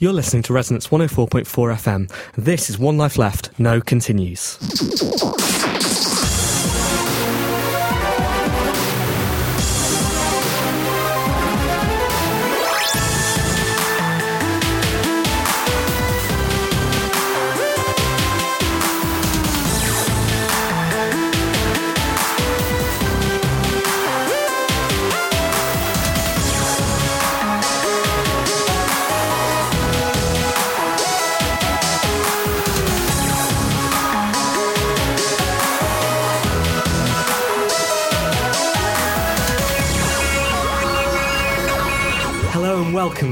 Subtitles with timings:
[0.00, 2.12] You're listening to Resonance 104.4 FM.
[2.36, 4.56] This is One Life Left, No Continues.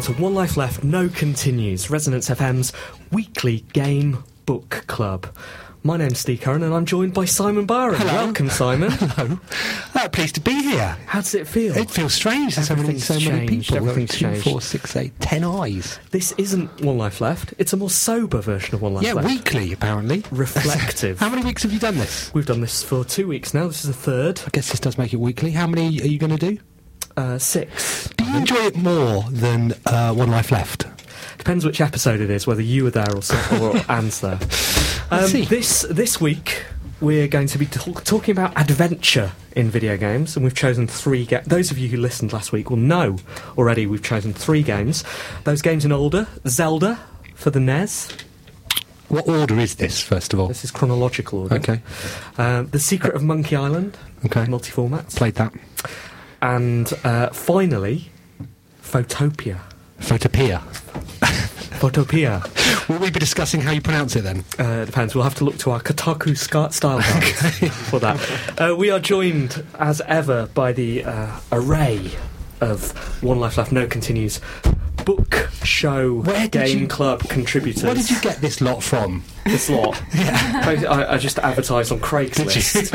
[0.07, 2.73] To One Life Left, No Continues, Resonance FM's
[3.11, 5.27] weekly game book club.
[5.83, 7.97] My name's Steve Curran and I'm joined by Simon Byron.
[7.97, 8.15] Hello.
[8.15, 8.91] Welcome, Simon.
[8.93, 9.41] Hello.
[9.97, 10.97] Uh, pleased to be here.
[11.07, 11.77] How does it feel?
[11.77, 12.55] It feels strange.
[12.55, 13.79] There's so many, so many people.
[13.79, 14.45] everything's Two, changed.
[14.45, 15.99] four, six, eight, ten eyes.
[16.13, 19.29] This isn't One Life Left, it's a more sober version of One Life yeah, Left.
[19.29, 20.23] Yeah, weekly apparently.
[20.31, 21.19] Reflective.
[21.19, 22.33] How many weeks have you done this?
[22.33, 23.67] We've done this for two weeks now.
[23.67, 24.41] This is the third.
[24.47, 25.51] I guess this does make it weekly.
[25.51, 26.63] How many are you going to do?
[27.17, 28.09] Uh, six.
[28.37, 30.87] Enjoy it more than uh, One Life Left?
[31.39, 34.39] Depends which episode it is, whether you were there or, so, or Anne's there.
[35.11, 35.45] Um, see.
[35.45, 36.65] this this week
[37.01, 41.25] we're going to be talk- talking about adventure in video games, and we've chosen three.
[41.27, 43.17] Ga- Those of you who listened last week will know
[43.57, 43.87] already.
[43.87, 45.05] We've chosen three games.
[45.45, 46.99] Those games in order: Zelda
[47.35, 48.09] for the NES.
[49.09, 50.49] What order is this, first of all?
[50.49, 51.57] This is chronological order.
[51.57, 51.81] Okay.
[52.39, 53.97] Um, the Secret of Monkey Island.
[54.25, 54.47] Okay.
[54.47, 55.15] Multi formats.
[55.17, 55.53] Played that.
[56.43, 58.11] And uh, finally,
[58.91, 59.61] Photopia.
[59.99, 60.61] Photopia.
[61.81, 62.89] Photopia.
[62.89, 64.45] Will we be discussing how you pronounce it then?
[64.59, 65.15] Uh, depends.
[65.15, 68.61] We'll have to look to our Kotaku style guides for that.
[68.61, 72.11] Uh, we are joined, as ever, by the uh, array
[72.61, 72.93] of
[73.23, 74.41] One Life Left No Continues
[75.05, 77.83] book, show, Where game you- club contributors.
[77.85, 79.23] Where did you get this lot from?
[79.45, 80.01] this lot?
[80.13, 82.93] Basically, I, I just advertised on Craigslist.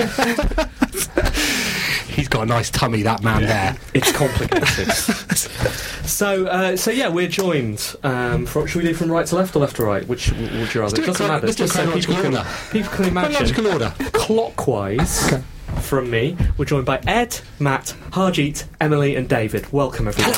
[2.12, 3.78] He's got a nice tummy, that man there.
[3.94, 4.92] It's complicated.
[6.06, 7.96] so, uh, so yeah, we're joined.
[8.04, 10.06] Um, from, should we do from right to left or left to right?
[10.08, 10.96] Which would you rather?
[10.96, 11.48] do It doesn't matter.
[11.48, 13.66] let's do Just so people can, people can imagine.
[13.66, 13.94] Order.
[14.12, 15.32] Clockwise.
[15.32, 15.44] Okay.
[15.80, 19.72] From me, we're joined by Ed, Matt, Harjeet, Emily, and David.
[19.72, 20.34] Welcome, everyone.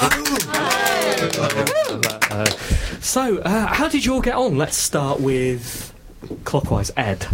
[2.31, 2.45] Uh,
[3.01, 4.57] so, uh, how did you all get on?
[4.57, 5.93] Let's start with
[6.43, 6.91] clockwise.
[6.95, 7.25] Ed.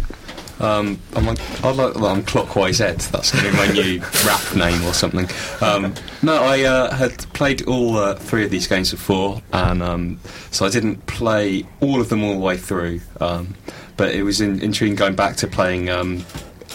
[0.60, 3.00] Um, I'm like, I like, well, I'm Clockwise Ed.
[3.00, 5.28] That's going to be my new rap name or something.
[5.62, 10.20] Um, no, I uh, had played all uh, three of these games before, and um,
[10.52, 13.02] so I didn't play all of them all the way through.
[13.22, 13.56] Um,
[13.96, 16.26] but it was in, intriguing going back to playing um,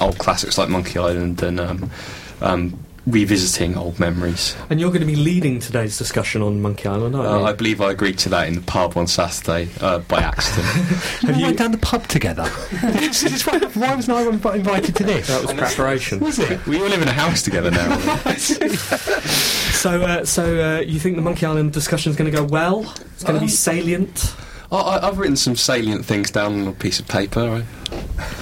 [0.01, 1.91] old classics like Monkey Island and um,
[2.41, 4.57] um, revisiting old memories.
[4.71, 7.45] And you're going to be leading today's discussion on Monkey Island, aren't Uh, you?
[7.45, 10.67] I believe I agreed to that in the pub on Saturday uh, by accident.
[11.23, 12.45] We Have you- went down the pub together.
[12.45, 15.27] Why, why wasn't I invited to this?
[15.29, 16.21] that was preparation.
[16.21, 16.65] Was it?
[16.67, 17.95] we all live in a house together now.
[19.85, 22.91] So, uh, so uh, you think the Monkey Island discussion is going to go well?
[23.13, 24.35] It's going to be Um, salient.
[24.73, 27.41] I, I, I've written some salient things down on a piece of paper.
[27.41, 27.65] I,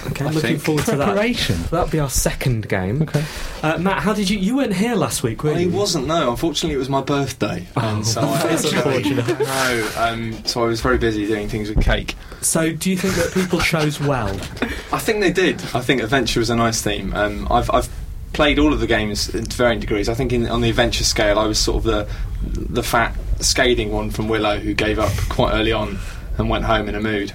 [0.07, 1.05] Okay, I looking think- forward to that.
[1.07, 1.57] Preparation.
[1.71, 3.03] That'll be our second game.
[3.03, 3.25] Okay.
[3.63, 4.39] Uh, Matt, how did you?
[4.39, 5.57] You weren't here last week, were you?
[5.57, 5.71] I you?
[5.71, 6.07] wasn't.
[6.07, 9.39] No, unfortunately, it was my birthday, and so I that's actually unfortunate.
[9.41, 9.91] no.
[9.97, 12.17] Um, so I was very busy doing things with cake.
[12.41, 14.29] So, do you think that people chose well?
[14.93, 15.61] I think they did.
[15.75, 17.15] I think adventure was a nice theme.
[17.15, 17.89] Um, I've, I've
[18.33, 20.09] played all of the games to varying degrees.
[20.09, 22.09] I think in, on the adventure scale, I was sort of the
[22.43, 25.99] the fat, scathing one from Willow who gave up quite early on
[26.39, 27.33] and went home in a mood.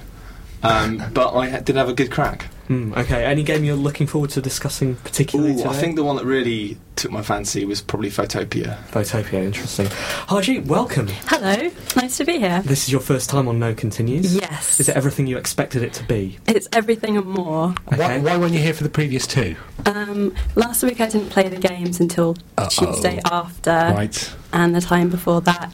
[0.63, 2.47] Um, but I did have a good crack.
[2.67, 5.69] Hmm, okay, any game you're looking forward to discussing particularly Ooh, today?
[5.69, 8.77] I think the one that really took my fancy was probably Photopia.
[8.87, 9.87] Photopia, interesting.
[10.27, 11.07] Haji, welcome.
[11.27, 12.61] Hello, nice to be here.
[12.65, 14.35] This is your first time on No Continues.
[14.35, 14.81] Yes.
[14.81, 16.39] Is it everything you expected it to be?
[16.45, 17.73] It's everything and more.
[17.93, 17.97] Okay.
[17.97, 19.55] Why, why weren't you here for the previous two?
[19.85, 22.67] Um, last week I didn't play the games until Uh-oh.
[22.67, 24.35] Tuesday after, right.
[24.51, 25.71] and the time before that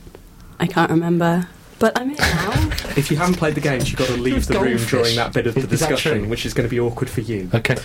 [0.60, 1.48] I can't remember.
[1.83, 2.69] But I'm here now.
[2.95, 4.89] If you haven't played the games, you've got to leave the room Goldfish.
[4.89, 7.19] during that bit of the Is that discussion, which is going to be awkward for
[7.19, 7.50] you.
[7.53, 7.75] Okay.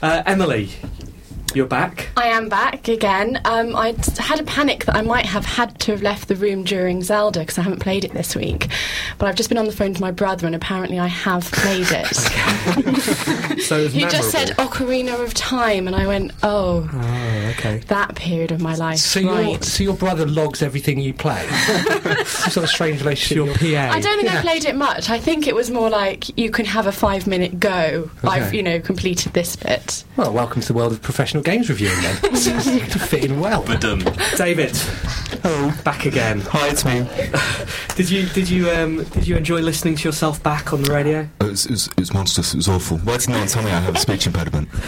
[0.00, 0.70] Uh, Emily,
[1.54, 2.08] you're back.
[2.16, 3.40] I am back again.
[3.44, 6.62] Um, I had a panic that I might have had to have left the room
[6.64, 8.68] during Zelda because I haven't played it this week.
[9.18, 11.86] But I've just been on the phone to my brother and apparently I have played
[11.90, 13.28] it.
[13.58, 14.50] So it's he just said.
[14.50, 17.78] Ocarina of Time and I went, oh, Oh, okay.
[17.88, 18.98] that period of my life.
[18.98, 19.62] So your right.
[19.64, 21.46] so your brother logs everything you play.
[21.48, 23.36] Some sort of strange relationship.
[23.36, 23.92] Your PA.
[23.94, 24.38] I don't think Yeah.
[24.38, 25.10] I played it much.
[25.10, 28.10] I think it was more like you can have a five minute go.
[28.22, 30.04] I've, you know, completed this bit.
[30.16, 32.16] Well, welcome to the world of professional games reviewing then.
[32.20, 33.62] to fit in well.
[33.62, 34.00] But um,
[34.36, 34.76] David.
[35.42, 35.72] Hello.
[35.82, 36.40] Back again.
[36.40, 37.08] Hi, it's me.
[37.96, 41.28] Did you did you um did you enjoy listening to yourself back on the radio?
[41.40, 42.54] It was, it, was, it was monstrous.
[42.54, 42.98] It was awful.
[42.98, 44.68] Why did no one tell me I have a speech impediment?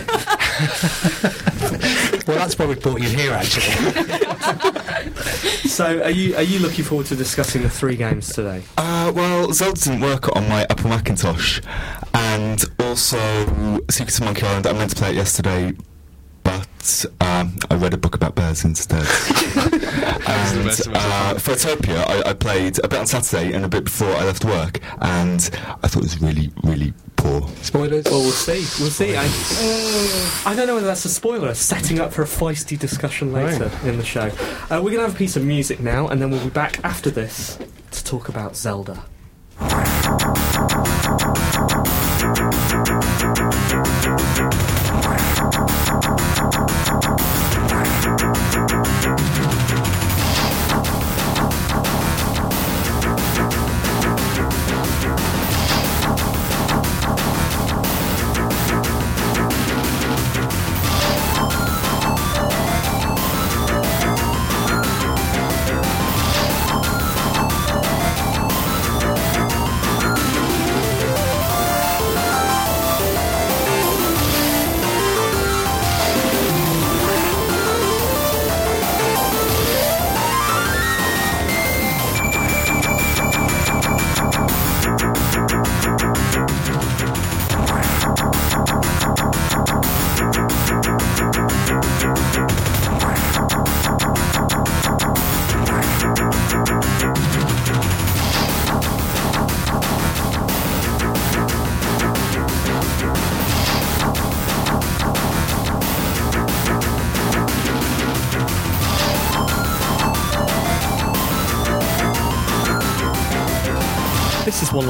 [2.26, 3.74] Well, that's why we brought you here, actually.
[5.64, 8.62] So are you are you looking forward to discussing the three games today?
[8.76, 11.60] Uh, well, Zelda didn't work on my Apple Macintosh,
[12.12, 13.18] and also
[13.88, 14.66] Secrets of Monkey Island.
[14.66, 15.89] I meant to play it yesterday, but
[17.20, 18.98] um, I read a book about bears instead.
[19.56, 20.96] and best of us.
[20.96, 24.44] uh, Photopia, I, I played a bit on Saturday and a bit before I left
[24.44, 25.40] work, and
[25.82, 27.46] I thought it was really, really poor.
[27.62, 28.04] Spoilers.
[28.06, 28.64] Well, we'll see.
[28.82, 29.14] We'll see.
[29.16, 29.24] I,
[30.50, 31.52] I don't know whether that's a spoiler.
[31.54, 33.84] Setting up for a feisty discussion later Right.
[33.84, 34.30] in the show.
[34.70, 36.82] Uh, we're going to have a piece of music now, and then we'll be back
[36.84, 37.58] after this
[37.90, 39.04] to talk about Zelda.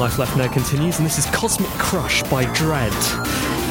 [0.01, 2.91] Life Left Now continues, and this is Cosmic Crush by Dread.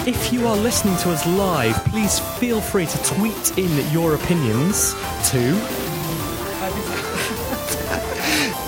[0.07, 4.95] If you are listening to us live, please feel free to tweet in your opinions
[5.31, 5.41] to.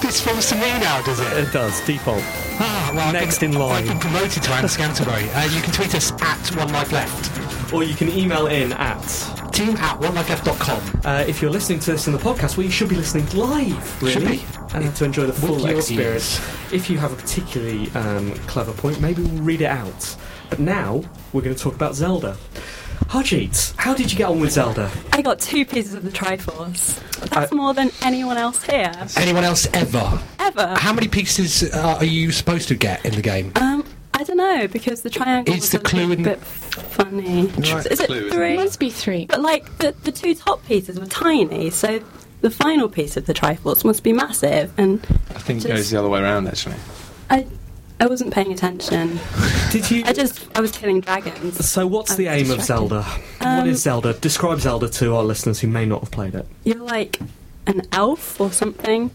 [0.02, 1.32] This falls to me now, does it?
[1.34, 2.24] It does, default.
[2.58, 3.82] Ah, well, Next been- in line.
[3.84, 5.32] I've been promoted to Ann Scantlebury.
[5.32, 7.72] Uh, you can tweet us at One Life Left.
[7.72, 9.00] Or you can email in at.
[9.52, 11.00] Team at onelifeleft.com.
[11.04, 14.02] Uh, if you're listening to this in the podcast, well, you should be listening live,
[14.02, 14.42] really.
[14.74, 16.40] And to enjoy the full experience.
[16.72, 20.16] If you have a particularly um, clever point, maybe we'll read it out.
[20.48, 21.02] But now,
[21.32, 22.36] we're going to talk about Zelda.
[23.08, 24.90] Harjeet, how did you get on with Zelda?
[25.12, 26.98] I got two pieces of the Triforce.
[27.28, 28.92] That's I- more than anyone else here.
[29.16, 30.18] Anyone else ever?
[30.38, 30.74] Ever.
[30.78, 33.52] How many pieces uh, are you supposed to get in the game?
[33.56, 36.38] Um, I don't know, because the triangle Is was the a clue little in- bit
[36.42, 37.46] funny.
[37.46, 37.86] Right.
[37.86, 39.26] Is it Clue, isn't It must be three.
[39.26, 42.00] But like the, the two top pieces were tiny, so
[42.42, 44.72] the final piece of the Triforce must be massive.
[44.78, 46.76] And I think it goes the other way around, actually.
[47.30, 47.46] I,
[48.00, 49.18] I wasn't paying attention.
[49.70, 50.02] Did you?
[50.04, 51.64] I just I was killing dragons.
[51.66, 52.62] So, what's I the was aim of.
[52.62, 53.02] Zelda?
[53.02, 54.12] what Um, is Zelda?
[54.14, 56.46] Describe Zelda to our listeners who may not have played it.
[56.64, 57.20] You're like
[57.66, 59.10] an elf or something,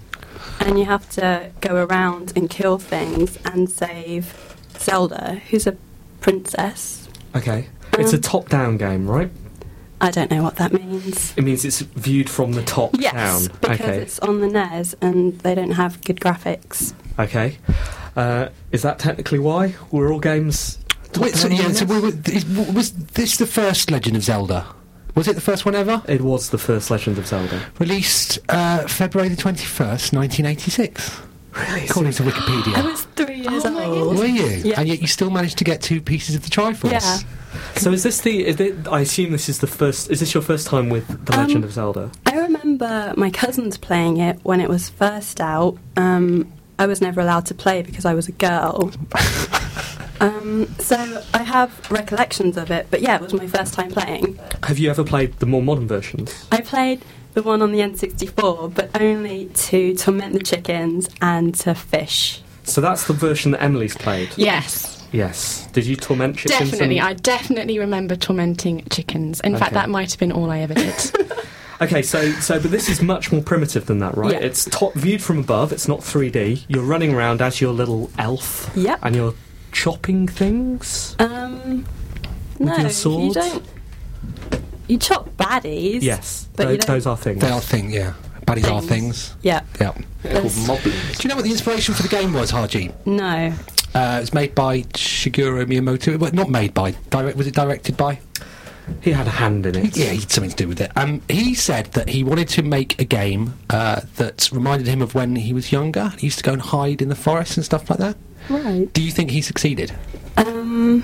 [0.61, 5.75] and you have to go around and kill things and save Zelda, who's a
[6.21, 7.07] princess.
[7.35, 7.67] Okay.
[7.99, 9.29] It's a Um, top down game, right?
[9.99, 11.33] I don't know what that means.
[11.37, 13.13] It means it's viewed from the top Yes,
[13.47, 13.57] down.
[13.61, 13.97] because okay.
[13.97, 16.93] it's on the NES and they don't have good graphics.
[17.17, 17.57] Okay.
[18.15, 19.73] Uh, is that technically why?
[19.91, 20.77] Were all games.
[21.17, 24.67] Wait, so, yeah, so we were- is- was this the first Legend of Zelda?
[25.15, 26.03] Was it the first one ever?
[26.07, 27.59] It was the first Legend of Zelda.
[27.79, 31.21] Released uh, February the 21st, 1986.
[31.57, 31.85] Really?
[31.85, 32.75] According to Wikipedia.
[32.75, 34.17] I was three years Oh my old.
[34.17, 34.45] Were you?
[34.45, 34.79] Yeah.
[34.79, 36.91] And yet you still managed to get two pieces of the Triforce.
[36.91, 37.19] Yeah.
[37.75, 38.45] So is this the?
[38.45, 40.11] Is it, I assume this is the first.
[40.11, 42.11] Is this your first time with The Um, Legend of Zelda?
[42.25, 45.77] I remember my cousins playing it when it was first out.
[45.95, 48.91] Um, I was never allowed to play because I was a girl.
[50.19, 54.39] um, so I have recollections of it, but yeah, it was my first time playing.
[54.63, 56.47] Have you ever played the more modern versions?
[56.51, 57.01] I played
[57.37, 62.41] the one on the N64, but only to torment the chickens and to fish.
[62.63, 64.29] So that's the version that Emily's played.
[64.35, 65.67] Yes, Yes.
[65.71, 66.71] Did you torment chickens?
[66.71, 66.97] definitely.
[66.97, 69.39] and- I definitely remember tormenting chickens.
[69.41, 70.95] In fact, that might have been all I ever did.
[71.79, 74.31] Okay, so so but this is much more primitive than that, right?
[74.31, 74.39] Yeah.
[74.39, 75.71] It's top viewed from above.
[75.71, 76.63] It's not 3D.
[76.67, 78.97] You're running around as your little elf, Yep.
[79.03, 79.35] and you're
[79.71, 81.15] chopping things.
[81.19, 81.85] Um,
[82.57, 83.63] With no, your you don't.
[84.87, 86.01] You chop baddies.
[86.01, 87.41] Yes, but tho- those are things.
[87.41, 88.13] They are things, yeah.
[88.45, 88.87] Baddies are Things.
[89.29, 89.35] things.
[89.41, 89.61] Yeah.
[89.81, 89.91] Yeah.
[90.23, 91.17] There's- Moblins.
[91.17, 92.91] Do you know what the inspiration for the game was, Haji?
[93.05, 93.53] No.
[93.93, 96.17] Uh, it's made by Shigeru Miyamoto.
[96.17, 96.91] Well, not made by.
[97.09, 98.19] Direct, was it directed by?
[99.01, 99.97] He had a hand in it.
[99.97, 100.91] Yeah, he had something to do with it.
[100.95, 105.13] Um, he said that he wanted to make a game uh, that reminded him of
[105.13, 106.13] when he was younger.
[106.17, 108.15] He used to go and hide in the forest and stuff like that.
[108.49, 108.87] Right.
[108.93, 109.91] Do you think he succeeded?
[110.37, 111.03] Um.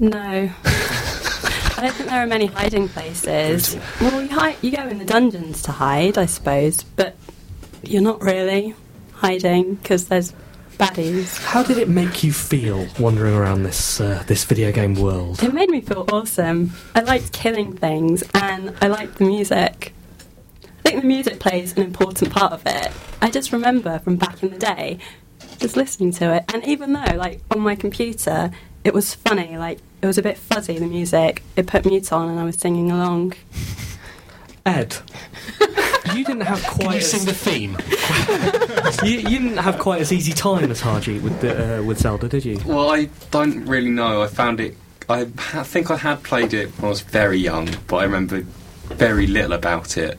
[0.00, 0.50] No.
[1.76, 3.76] I don't think there are many hiding places.
[4.00, 7.16] Well, you, hi- you go in the dungeons to hide, I suppose, but
[7.82, 8.74] you're not really
[9.12, 10.32] hiding because there's
[10.78, 11.42] baddies.
[11.44, 15.42] How did it make you feel wandering around this uh, this video game world?
[15.42, 16.72] It made me feel awesome.
[16.94, 19.92] I liked killing things and I liked the music.
[20.84, 22.90] I think the music plays an important part of it.
[23.20, 24.98] I just remember from back in the day
[25.58, 28.50] just listening to it, and even though, like, on my computer,
[28.84, 32.28] it was funny, like, it was a bit fuzzy, the music, it put mute on
[32.28, 33.34] and I was singing along.
[34.66, 34.96] Ed,
[36.14, 37.76] you didn't have Can quite you as, sing the theme?
[39.08, 42.28] you, you didn't have quite as easy time as Haji with the, uh, with Zelda,
[42.28, 42.58] did you?
[42.66, 44.22] Well, I don't really know.
[44.22, 44.76] I found it.
[45.08, 48.44] I ha- think I had played it when I was very young, but I remember
[48.94, 50.18] very little about it,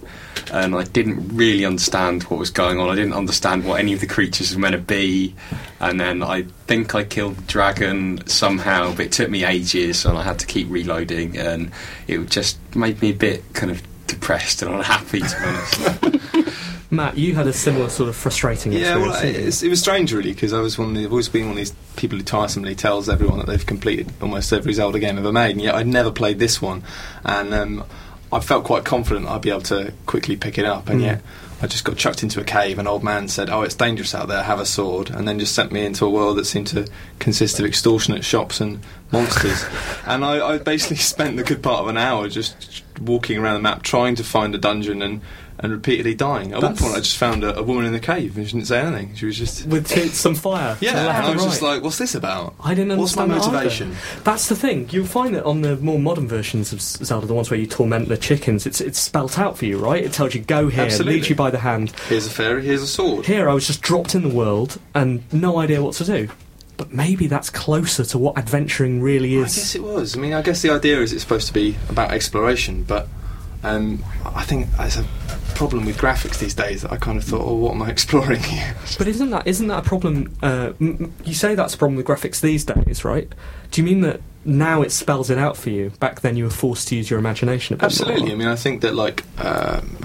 [0.52, 2.90] and I didn't really understand what was going on.
[2.90, 5.36] I didn't understand what any of the creatures were meant to be,
[5.80, 10.18] and then I think I killed the dragon somehow, but it took me ages, and
[10.18, 11.72] I had to keep reloading, and
[12.08, 16.54] it just made me a bit kind of depressed and unhappy, to be honest.
[16.90, 19.12] Matt, you had a similar sort of frustrating Yeah, experience.
[19.12, 19.48] well, didn't you?
[19.50, 20.90] it's, it was strange really because I was one.
[20.92, 23.66] Of the, I've always been one of these people who tiresomely tells everyone that they've
[23.66, 26.84] completed almost every Zelda game ever made, and yet I'd never played this one,
[27.26, 27.84] and um,
[28.32, 31.06] I felt quite confident I'd be able to quickly pick it up, and Mm.
[31.06, 31.22] yet
[31.62, 32.78] I just got chucked into a cave.
[32.78, 34.44] An old man said, "Oh, it's dangerous out there.
[34.44, 36.88] Have a sword," and then just sent me into a world that seemed to
[37.20, 38.80] consist of extortionate shops and
[39.12, 39.64] monsters.
[40.06, 43.60] and I, I basically spent the good part of an hour just walking around the
[43.62, 45.22] map trying to find a dungeon and.
[45.60, 46.54] And repeatedly dying.
[46.54, 48.54] At That's- one point, I just found a, a woman in the cave, and she
[48.54, 49.16] didn't say anything.
[49.16, 50.78] She was just with some fire.
[50.82, 50.92] yeah.
[51.18, 53.32] And I was and just like, "What's this about?" I didn't understand.
[53.32, 53.90] What's my motivation?
[53.90, 54.22] either.
[54.24, 54.88] That's the thing.
[54.92, 58.08] You'll find that on the more modern versions of Zelda, the ones where you torment
[58.08, 60.04] the chickens, it's it's spelt out for you, right?
[60.04, 61.14] It tells you go here, Absolutely.
[61.16, 61.92] leads you by the hand.
[62.08, 62.64] Here's a fairy.
[62.64, 63.26] Here's a sword.
[63.26, 66.30] Here, I was just dropped in the world and no idea what to do.
[66.78, 69.58] But maybe that's closer to what adventuring really is.
[69.58, 70.16] I guess it was.
[70.16, 73.08] I mean, I guess the idea is it's supposed to be about exploration, but
[73.64, 75.06] um, I think there's a
[75.56, 78.42] problem with graphics these days that I kind of thought, oh, what am I exploring
[78.44, 78.76] here?
[78.98, 80.36] But isn't that isn't that a problem?
[80.42, 83.32] Uh, m- you say that's a problem with graphics these days, right?
[83.72, 85.90] Do you mean that now it spells it out for you?
[86.00, 87.74] Back then, you were forced to use your imagination.
[87.74, 88.32] A bit Absolutely.
[88.32, 89.24] I mean, I think that like.
[89.44, 89.98] Um,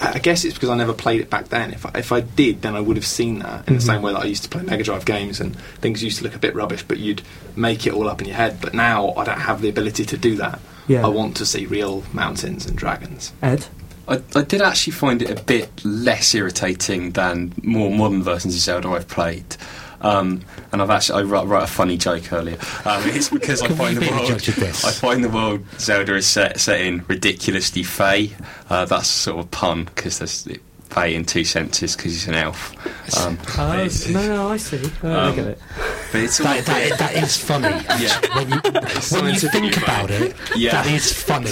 [0.00, 1.72] I guess it's because I never played it back then.
[1.72, 3.86] If I, if I did, then I would have seen that in the Mhm.
[3.86, 6.34] same way that I used to play Mega Drive games and things used to look
[6.34, 7.22] a bit rubbish, but you'd
[7.54, 8.58] make it all up in your head.
[8.60, 10.58] But now I don't have the ability to do that.
[10.86, 11.04] Yeah.
[11.04, 13.32] I want to see real mountains and dragons.
[13.42, 13.66] Ed,
[14.06, 18.60] I, I did actually find it a bit less irritating than more modern versions of
[18.60, 19.56] Zelda I've played.
[20.00, 22.58] Um, and I've actually I wrote, wrote a funny joke earlier.
[22.84, 24.84] Um, it's because I find the world judge of this?
[24.84, 28.32] I find the world Zelda is set set in ridiculously fey.
[28.68, 30.60] Uh, that's sort of a pun because there's it,
[30.90, 32.72] fey in two senses because he's an elf.
[33.18, 34.80] Um, but uh, no, no, I see.
[35.02, 35.58] I Um, get it.
[36.12, 37.68] but it's That, that, that is funny.
[38.00, 38.20] Yeah.
[38.34, 38.60] When you,
[39.20, 40.82] when you think about it, Yeah.
[40.82, 41.50] that is funny.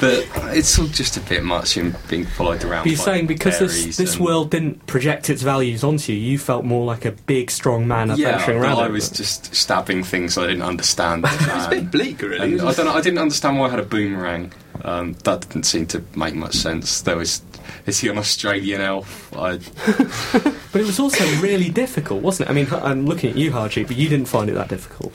[0.00, 0.26] but
[0.56, 2.84] it's all just a bit much in being followed around.
[2.84, 6.38] But you're by saying because this, this world didn't project its values onto you, you
[6.38, 8.78] felt more like a big, strong man Yeah, adventuring but around.
[8.84, 11.24] I was just stabbing things I didn't understand.
[11.46, 12.60] It's a bit and- bleak, really.
[12.60, 12.92] I don't know.
[12.94, 14.52] I didn't understand why I had a boomerang.
[14.84, 17.00] Um, that didn't seem to make much sense.
[17.00, 17.42] There was,
[17.86, 19.32] is he an Australian elf?
[19.36, 19.58] I,
[20.72, 22.52] But it was also really difficult, wasn't it?
[22.52, 25.12] I mean, I'm looking at you, Haji, but you didn't find it that difficult.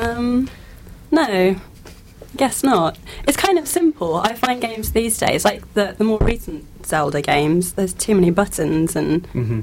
[0.00, 0.48] Um,
[1.10, 1.56] no,
[2.36, 2.98] guess not.
[3.28, 4.16] It's kind of simple.
[4.16, 8.30] I find games these days, like the the more recent Zelda games, there's too many
[8.30, 9.60] buttons, and hmm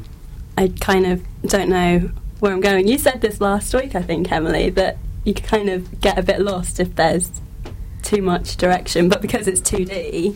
[0.58, 2.88] I I kind of don't know where I'm going.
[2.88, 6.40] You said this last week, I think, Emily, that you kind of get a bit
[6.40, 7.32] lost if there's
[8.16, 10.36] too much direction, but because it's 2D,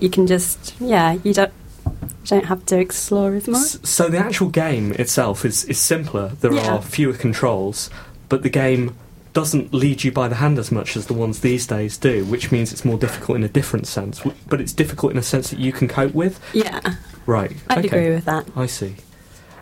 [0.00, 1.52] you can just yeah, you don't
[1.86, 3.84] you don't have to explore as much.
[3.86, 6.28] So the actual game itself is, is simpler.
[6.40, 6.74] There Yeah.
[6.76, 7.90] are fewer controls,
[8.28, 8.96] but the game
[9.34, 12.50] doesn't lead you by the hand as much as the ones these days do, which
[12.52, 14.22] means it's more difficult in a different sense.
[14.48, 16.38] But it's difficult in a sense that you can cope with.
[16.54, 16.80] Yeah,
[17.26, 17.52] Right.
[17.68, 17.88] I'd okay.
[17.88, 18.46] agree with that.
[18.56, 18.94] I see.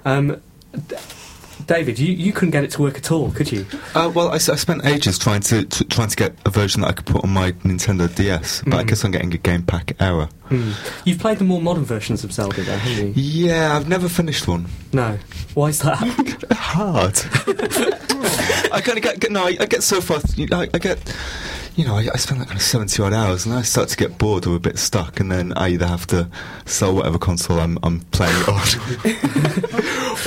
[0.04, 0.40] Um,
[0.88, 0.96] D-
[1.66, 3.66] David, you, you couldn't get it to work at all, could you?
[3.94, 6.92] Uh, well, I spent ages trying to, to trying to get a version that I
[6.92, 8.88] could put on my Nintendo DS, but I Mm.
[8.88, 10.28] guess I'm getting a game pack error.
[10.48, 10.72] Hmm.
[11.04, 13.22] You've played the more modern versions of Zelda, though, haven't you?
[13.48, 14.66] Yeah, I've never finished one.
[14.92, 15.18] No.
[15.54, 15.96] Why is that?
[16.52, 17.18] Hard.
[18.72, 20.20] I kind of get, get no, I, I get so far.
[20.20, 20.98] th- I, I get,
[21.76, 23.96] you know, I, I spend like kind of seventy odd hours, and I start to
[23.96, 26.28] get bored or a bit stuck, and then I either have to
[26.66, 28.66] sell whatever console I'm, I'm playing on,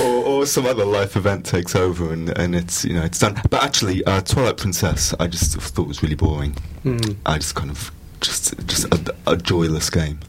[0.00, 3.40] or, or some other life event takes over, and, and it's you know it's done.
[3.48, 6.52] But actually, uh, Twilight Princess, I just thought was really boring.
[6.82, 7.12] Hmm.
[7.24, 10.20] I just kind of just just a, a joyless game.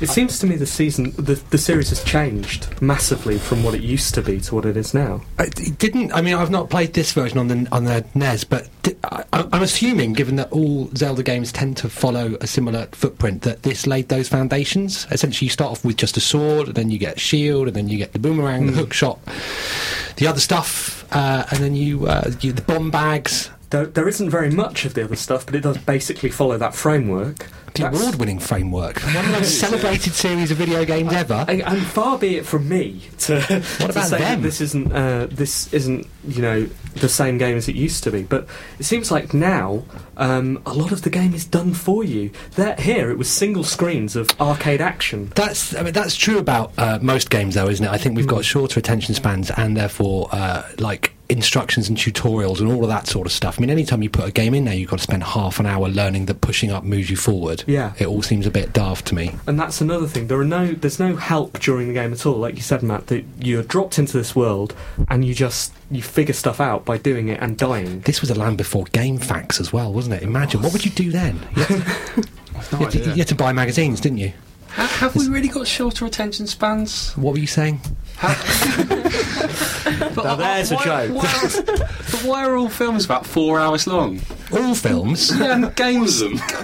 [0.00, 3.82] It seems to me the season, the, the series has changed massively from what it
[3.82, 5.22] used to be to what it is now.
[5.38, 6.12] I- It didn't.
[6.12, 8.68] I mean, I've not played this version on the on the NES, but
[9.04, 13.64] I, I'm assuming, given that all Zelda games tend to follow a similar footprint, that
[13.64, 15.06] this laid those foundations.
[15.10, 17.74] Essentially, you start off with just a sword, and then you get a shield, and
[17.76, 19.18] then you get the boomerang, the hook shot,
[20.16, 23.50] the other stuff, uh, and then you, uh, you the bomb bags.
[23.70, 26.74] There, there isn't very much of the other stuff, but it does basically follow that
[26.74, 27.46] framework.
[27.74, 31.44] The award-winning framework, one of the most celebrated series of video games ever.
[31.46, 34.42] And, and far be it from me to, to about say them?
[34.42, 38.22] this isn't uh, this isn't you know the same game as it used to be.
[38.22, 38.48] But
[38.78, 39.84] it seems like now
[40.16, 42.30] um, a lot of the game is done for you.
[42.78, 45.30] Here it was single screens of arcade action.
[45.36, 47.90] That's I mean that's true about uh, most games though, isn't it?
[47.90, 52.72] I think we've got shorter attention spans and therefore uh, like instructions and tutorials and
[52.72, 53.58] all of that sort of stuff.
[53.58, 55.66] I mean, anytime you put a game in there, you've got to spend half an
[55.66, 57.64] hour learning that pushing up moves you forward.
[57.66, 57.92] Yeah.
[57.98, 59.34] it all seems a bit daft to me.
[59.46, 60.28] And that's another thing.
[60.28, 62.36] There are no, there's no help during the game at all.
[62.36, 64.74] Like you said, Matt, that you're dropped into this world
[65.08, 68.00] and you just you figure stuff out by doing it and dying.
[68.00, 70.22] This was a land before GameFAQs as well, wasn't it?
[70.22, 71.38] Imagine what would you do then?
[72.72, 74.32] You had to, you had to- you had to buy magazines, didn't you?
[74.70, 77.12] Have we really got shorter attention spans?
[77.16, 77.80] What were you saying?
[80.14, 81.16] But Now there's a why, joke.
[81.16, 84.20] Why are, but why are all films about four hours long?
[84.52, 85.30] All films.
[85.38, 86.22] Yeah, and games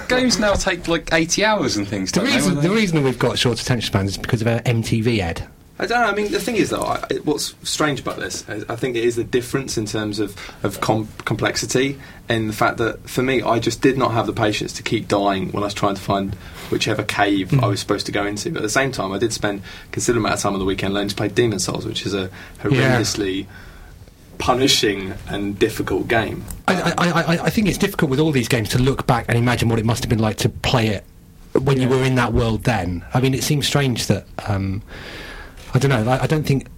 [0.09, 2.11] games now take like eighty hours and things.
[2.13, 5.47] The reason, the reason we've got short attention spans is because of our MTV ad.
[5.77, 6.07] I don't know.
[6.07, 9.03] I mean, the thing is, though, I, what's strange about this, is I think it
[9.03, 13.43] is the difference in terms of, of com- complexity and the fact that, for me,
[13.43, 16.01] I just did not have the patience to keep dying when I was trying to
[16.01, 16.37] find
[16.71, 18.51] whichever cave I was supposed to go into.
[18.51, 20.65] But at the same time, I did spend a considerable amount of time on the
[20.65, 23.47] weekend learning to play Demon's Souls, which is a horrendously
[24.39, 26.45] punishing and difficult game.
[26.69, 29.37] I, I, I, I think it's difficult with all these games to look back and
[29.37, 31.05] imagine what it must have been like to play it
[31.53, 33.05] when you were in that world then.
[33.13, 34.83] I mean, it seems strange that um,
[35.75, 36.11] I don't know.
[36.11, 36.69] I, I don't think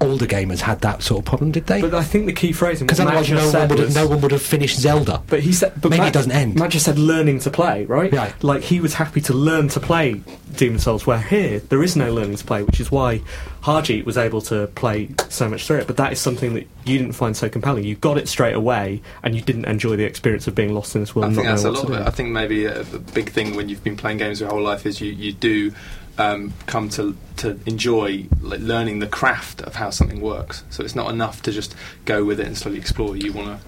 [0.00, 1.80] older gamers had that sort of problem, did they?
[1.80, 4.20] But I think the key phrase Because Matt otherwise, no one, would have, no one
[4.22, 5.22] would have finished Zelda.
[5.26, 6.54] But he said, but Maybe Matt, it doesn't end.
[6.56, 8.12] Matt just said learning to play, right?
[8.12, 8.42] Right.
[8.42, 10.22] Like he was happy to learn to play
[10.56, 13.20] Demon's Souls, where here there is no learning to play, which is why
[13.62, 15.86] Harjeet was able to play so much through it.
[15.86, 17.84] But that is something that you didn't find so compelling.
[17.84, 21.02] You got it straight away, and you didn't enjoy the experience of being lost in
[21.02, 21.24] this world.
[21.24, 22.06] I and think not that's a lot of it.
[22.06, 24.86] I think maybe a, a big thing when you've been playing games your whole life
[24.86, 25.72] is you, you do
[26.20, 30.64] um, come to to enjoy like, learning the craft of how something works.
[30.70, 33.16] So it's not enough to just go with it and slowly explore.
[33.16, 33.66] You want to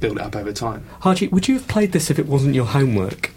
[0.00, 0.84] build it up over time.
[1.02, 3.30] Harjeet, would you have played this if it wasn't your homework?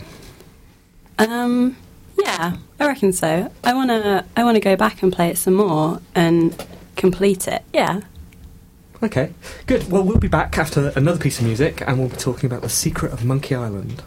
[1.20, 1.78] Um,
[2.18, 3.52] yeah, I reckon so.
[3.64, 7.64] I wanna, I wanna go back and play it some more and complete it.
[7.72, 8.02] Yeah.
[9.04, 9.34] Okay,
[9.68, 9.92] good.
[9.92, 12.70] Well, we'll be back after another piece of music, and we'll be talking about the
[12.70, 14.02] secret of Monkey Island.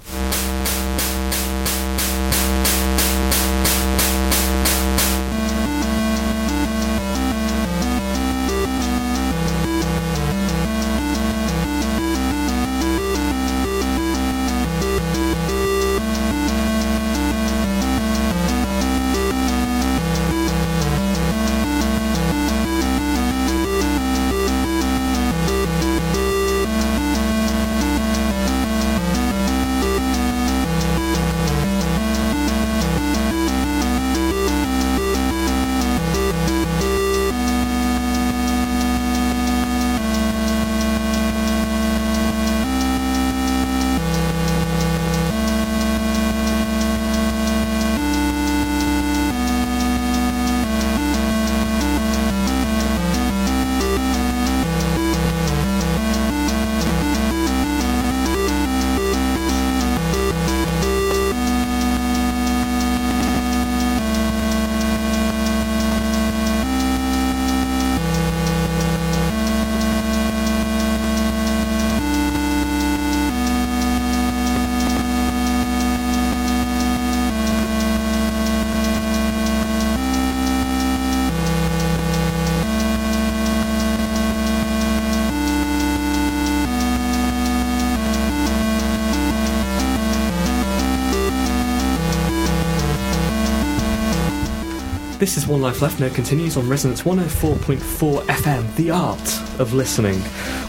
[95.29, 96.01] This is One Life Left.
[96.01, 98.75] Now continues on Resonance 104.4 FM.
[98.77, 99.21] The art
[99.61, 100.23] of listening,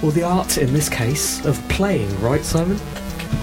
[0.04, 2.10] or the art in this case of playing.
[2.20, 2.76] Right, Simon?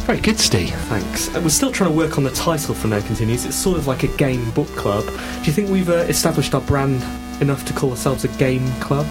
[0.05, 0.75] Very good, Steve.
[0.91, 1.35] Thanks.
[1.35, 3.47] Uh, We're still trying to work on the title for Now Continues.
[3.47, 5.07] It's sort of like a game book club.
[5.07, 7.03] Do you think we've uh, established our brand
[7.41, 9.07] enough to call ourselves a game club?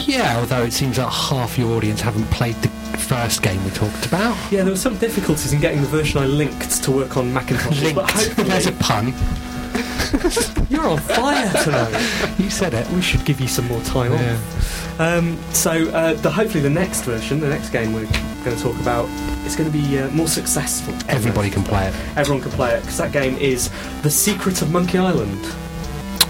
[0.00, 2.68] Yeah, although it seems that half your audience haven't played the
[2.98, 4.36] first game we talked about.
[4.50, 7.82] Yeah, there were some difficulties in getting the version I linked to work on Macintosh.
[7.82, 7.94] Linked.
[7.94, 9.14] But hopefully, There's a pun.
[10.70, 12.34] you're on fire tonight.
[12.38, 12.88] You said it.
[12.90, 14.34] We should give you some more time Yeah.
[14.34, 15.00] off.
[15.00, 18.04] Um, so, uh, the, hopefully, the next version, the next game we're
[18.44, 19.08] going to talk about,
[19.46, 20.94] is going to be uh, more successful.
[21.08, 21.94] Everybody can play it.
[22.16, 23.70] Everyone can play it because that game is
[24.02, 25.42] The Secret of Monkey Island.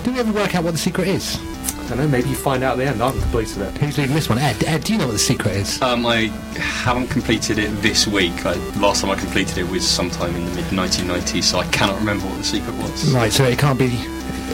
[0.02, 1.38] Did we ever work out what the secret is?
[1.84, 3.02] I don't know, maybe you find out at the end.
[3.02, 3.76] I haven't completed it.
[3.76, 4.38] Who's leading this one?
[4.38, 4.64] Ed.
[4.64, 5.80] Ed, do you know what the secret is?
[5.82, 8.46] Um, I haven't completed it this week.
[8.46, 11.98] I, last time I completed it was sometime in the mid 1990s, so I cannot
[11.98, 13.12] remember what the secret was.
[13.12, 13.90] Right, so it can't be.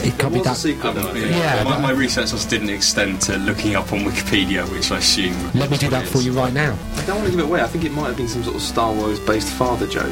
[0.02, 0.56] It can't be was a that.
[0.56, 1.12] secret, though.
[1.14, 4.98] Yeah, my, but- my research just didn't extend to looking up on Wikipedia, which I
[4.98, 5.36] assume.
[5.54, 6.76] Let me do that for you right now.
[6.96, 7.60] I don't want to give it away.
[7.62, 10.02] I think it might have been some sort of Star Wars based father joke.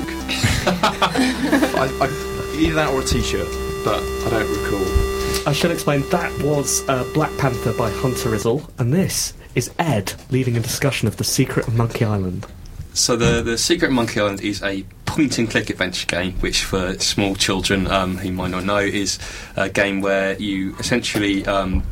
[0.66, 3.48] I, I, either that or a t shirt,
[3.84, 5.07] but I don't recall.
[5.48, 10.12] I should explain that was uh, Black Panther by Hunter Rizzle, and this is Ed
[10.28, 12.46] leading a discussion of The Secret of Monkey Island.
[12.92, 16.98] So the the Secret Monkey Island is a point and click adventure game, which for
[16.98, 19.18] small children um, who might not know is
[19.56, 21.82] a game where you essentially um,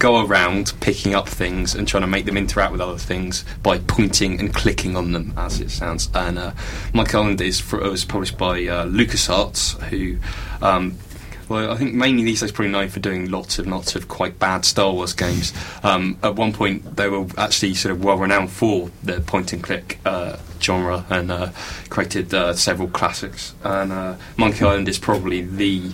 [0.00, 3.78] go around picking up things and trying to make them interact with other things by
[3.78, 6.10] pointing and clicking on them, as it sounds.
[6.12, 6.52] And uh,
[6.92, 10.18] Monkey Island is fr- was published by uh, LucasArts, who.
[10.60, 10.98] Um,
[11.48, 14.38] well, I think mainly these days probably known for doing lots and lots of quite
[14.38, 15.52] bad Star Wars games.
[15.82, 19.62] Um, at one point, they were actually sort of well renowned for the point and
[19.62, 21.50] click uh, genre and uh,
[21.88, 23.54] created uh, several classics.
[23.62, 25.92] And uh, Monkey Island is probably the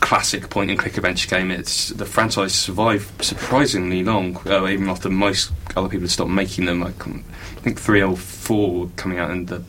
[0.00, 1.50] classic point and click adventure game.
[1.50, 6.66] It's the franchise survived surprisingly long, uh, even after most other people had stopped making
[6.66, 6.82] them.
[6.82, 9.62] I, I think three or four were coming out in the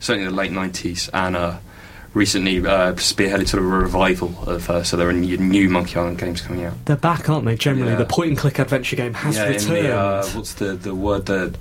[0.00, 1.58] certainly the late nineties, and uh,
[2.14, 4.68] recently uh, spearheaded sort of a revival of.
[4.68, 6.74] Uh, so there are new, new Monkey Island games coming out.
[6.86, 7.56] They're back, aren't they?
[7.56, 7.98] Generally, Yeah.
[7.98, 9.86] the point and click adventure game has yeah, returned.
[9.86, 11.54] the, uh, what's the the word the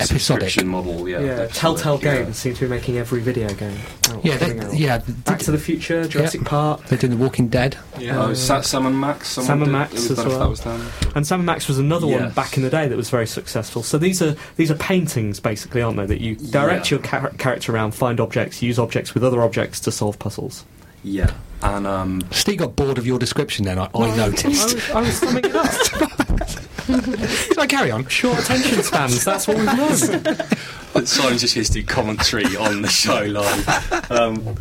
[0.00, 0.20] Episodic.
[0.50, 1.08] subscription model?
[1.08, 2.16] Yeah, yeah, Telltale yeah.
[2.22, 3.76] Games seem to be making every video game.
[4.10, 4.74] out, Yeah, they, out.
[4.74, 4.98] yeah.
[5.24, 6.48] Back to the Future, Jurassic Yeah.
[6.48, 7.76] Park, They're doing The Walking Dead.
[7.98, 8.22] Yeah.
[8.22, 9.28] Oh, Sa- Sam and Max.
[9.28, 10.40] someone Sam and did- Max it was as done if well.
[10.40, 10.86] That was done.
[11.14, 13.82] and Sam and Max was another one back in the day that was very successful.
[13.82, 16.06] So these are these are paintings, basically, aren't they?
[16.06, 16.98] That you direct Yeah.
[16.98, 20.64] your char- character around, find objects, use objects with other objects to solve puzzles.
[21.02, 21.30] Yeah,
[21.62, 24.74] and um, Steve got bored of your description then, I, I I noticed.
[24.74, 26.50] was, I was summing it up.
[27.28, 28.06] Should I carry on?
[28.08, 29.24] Short attention spans.
[29.24, 31.08] That's what we've learned.
[31.08, 34.10] Simon's just here to do commentary on the show live.
[34.10, 34.56] Um,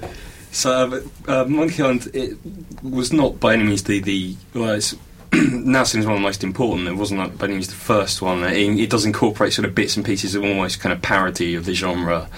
[0.52, 2.38] so, uh, Monkey Island it
[2.84, 4.96] was not by any means the the well, it's
[5.34, 6.88] now seems one of the most important.
[6.88, 8.44] It wasn't like by any means the first one.
[8.44, 11.65] It, it does incorporate sort of bits and pieces of almost kind of parody of
[11.65, 12.30] the genre,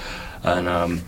[0.44, 1.02] and um,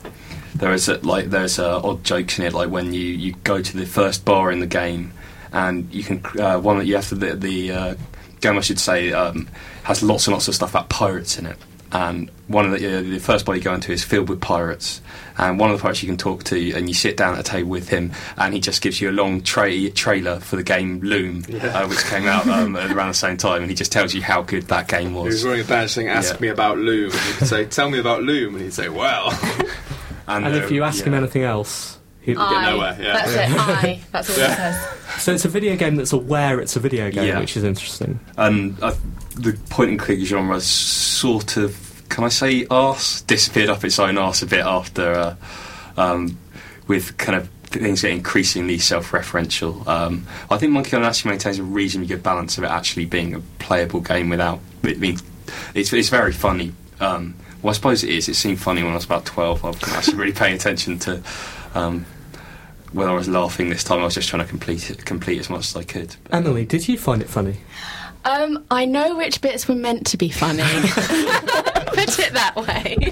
[0.56, 3.62] there is a, like there's uh, odd jokes in it, like when you, you go
[3.62, 5.14] to the first bar in the game,
[5.52, 7.96] and you can uh, one that you have to the, the uh,
[8.44, 9.48] game I should say um,
[9.84, 11.58] has lots and lots of stuff about pirates in it.
[11.92, 15.00] And one of the, uh, the first bar you go into is filled with pirates,
[15.38, 17.44] and one of the pirates you can talk to, and you sit down at a
[17.44, 21.02] table with him, and he just gives you a long tra- trailer for the game
[21.02, 24.24] Loom, uh, which came out um, around the same time, and he just tells you
[24.24, 25.26] how good that game was.
[25.26, 25.46] He was was.
[25.46, 26.40] wearing a badge saying, Ask Yeah.
[26.42, 27.12] me about Loom.
[27.12, 28.56] And you could say, Tell me about Loom.
[28.56, 29.30] And he'd say, Well.
[30.26, 33.14] And uh, if you ask him anything else, he'd get nowhere, yeah.
[33.14, 33.38] That's it.
[33.60, 34.02] I.
[34.12, 34.52] That's all Yeah.
[34.52, 35.22] it says.
[35.24, 37.40] So it's a video game that's aware it's a video game, Yeah.
[37.40, 38.20] which is interesting.
[38.38, 43.98] and the point and click genre sort of can I say arse disappeared up its
[43.98, 45.36] own arse a bit after uh,
[45.98, 46.38] um,
[46.88, 49.88] with kind of things getting increasingly self-referential.
[49.88, 53.34] Um, I think Monkey Island actually maintains a reasonably good balance of it actually being
[53.34, 55.20] a playable game without it being.
[55.74, 56.74] It's, it's very funny.
[57.00, 57.34] Um,
[57.64, 58.30] well, I suppose it is.
[58.30, 59.64] It seemed funny when I was about twelve.
[59.66, 61.24] I wasn't actually really paying attention to.
[61.74, 62.06] Um,
[62.94, 65.50] whether I was laughing this time, I was just trying to complete it, complete as
[65.50, 66.16] much as I could.
[66.32, 67.58] Emily, did you find it funny?
[68.26, 70.64] Um, I know which bits were meant to be funny.
[70.64, 73.12] Put it that way.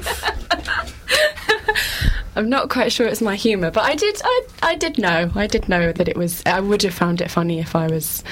[2.35, 4.21] I'm not quite sure it's my humour, but I did.
[4.23, 5.29] I, I did know.
[5.35, 6.41] I did know that it was.
[6.45, 8.23] I would have found it funny if I was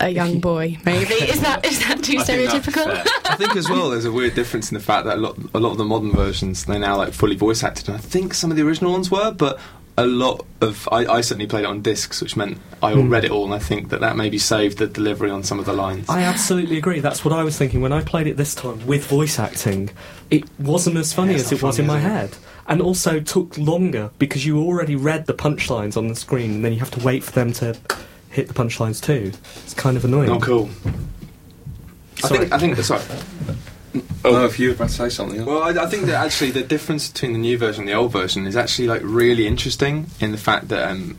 [0.00, 0.78] a young boy.
[0.84, 2.84] Maybe is that is that too I stereotypical?
[2.84, 3.04] fair.
[3.32, 5.60] I think as well, there's a weird difference in the fact that a lot, a
[5.60, 8.50] lot of the modern versions they're now like fully voice acted, and I think some
[8.50, 9.60] of the original ones were, but
[9.98, 13.08] a lot of I, I certainly played it on discs, which meant I all hmm.
[13.08, 15.64] read it all, and I think that that maybe saved the delivery on some of
[15.64, 16.08] the lines.
[16.08, 17.00] I absolutely agree.
[17.00, 19.90] That's what I was thinking when I played it this time with voice acting.
[20.30, 22.02] It wasn't as funny Yeah, as it not was in my it?
[22.02, 22.36] head.
[22.68, 26.72] and also took longer because you already read the punchlines on the screen, and then
[26.72, 27.76] you have to wait for them to
[28.30, 29.32] hit the punchlines too.
[29.62, 30.28] It's kind of annoying.
[30.28, 30.68] Not cool.
[32.22, 32.40] I Sorry.
[32.40, 32.52] think.
[32.52, 32.76] I think.
[32.78, 33.02] Sorry.
[34.24, 35.44] Oh, if you were about to say something.
[35.44, 38.12] Well, I, I think that actually the difference between the new version and the old
[38.12, 41.18] version is actually like really interesting in the fact that, um,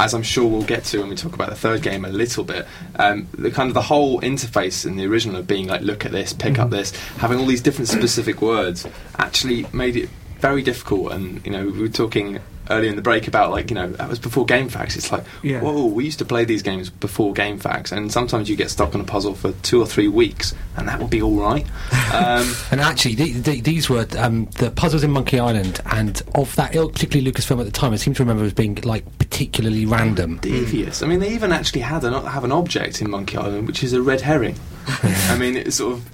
[0.00, 2.44] as I'm sure we'll get to when we talk about the third game a little
[2.44, 6.04] bit, um, the kind of the whole interface in the original of being like, look
[6.04, 8.86] at this, pick up this, having all these different specific words,
[9.18, 10.08] actually made it
[10.40, 11.12] very difficult.
[11.12, 14.08] And you know, we were talking earlier in the break about like you know that
[14.08, 14.96] was before GameFAQs.
[14.96, 15.60] It's like, Yeah.
[15.60, 19.00] whoa, we used to play these games before GameFAQs, and sometimes you get stuck on
[19.00, 21.66] a puzzle for two or three weeks, and that would be all right.
[22.12, 26.54] Um, And actually, the, the, these were um, the puzzles in Monkey Island, and of
[26.56, 29.86] that ilk, particularly Lucasfilm at the time, I seem to remember as being like particularly
[29.86, 30.38] random.
[30.38, 31.02] devious.
[31.02, 33.92] I mean, they even actually had an, have an object in Monkey Island, which is
[33.92, 34.56] a red herring.
[34.86, 36.10] I mean, it's sort of.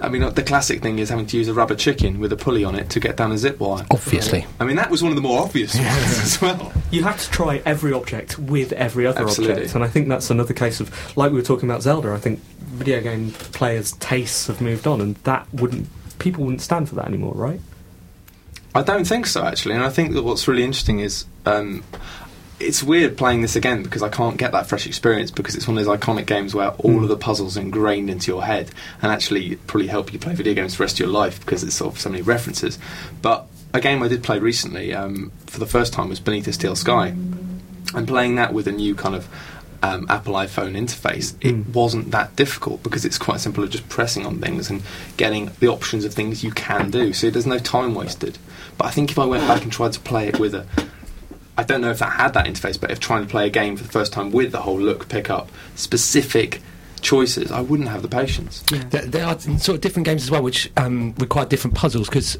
[0.00, 2.62] I mean, the classic thing is having to use a rubber chicken with a pulley
[2.64, 3.84] on it to get down a zip wire.
[3.90, 4.46] Obviously.
[4.60, 6.72] I mean, that was one of the more obvious ones as well.
[6.90, 9.54] You have to try every object with every other Absolutely.
[9.54, 12.12] object, and I think that's another case of, like we were talking about Zelda.
[12.12, 16.88] I think video game players' tastes have moved on, and that wouldn't people wouldn't stand
[16.88, 17.60] for that anymore, right?
[18.74, 19.74] I don't think so, actually.
[19.74, 21.82] And I think that what's really interesting is um,
[22.60, 25.78] it's weird playing this again because I can't get that fresh experience because it's one
[25.78, 29.12] of those iconic games where all of the puzzles are ingrained into your head and
[29.12, 31.74] actually probably help you play video games for the rest of your life because it's
[31.74, 32.78] sort of so many references.
[33.22, 36.52] But a game I did play recently um, for the first time was Beneath a
[36.52, 37.14] Steel Sky.
[37.94, 39.28] And playing that with a new kind of
[39.82, 44.26] um, Apple iPhone interface, it wasn't that difficult because it's quite simple of just pressing
[44.26, 44.82] on things and
[45.16, 47.12] getting the options of things you can do.
[47.12, 48.36] So there's no time wasted.
[48.76, 50.66] But I think if I went back and tried to play it with a
[51.58, 53.76] I don't know if that had that interface, but if trying to play a game
[53.76, 56.62] for the first time with the whole look, pick up, specific
[56.98, 58.62] choices, I wouldn't have the patience.
[58.70, 62.08] There, there are sort of different games as well, which um, require different puzzles.
[62.08, 62.36] Because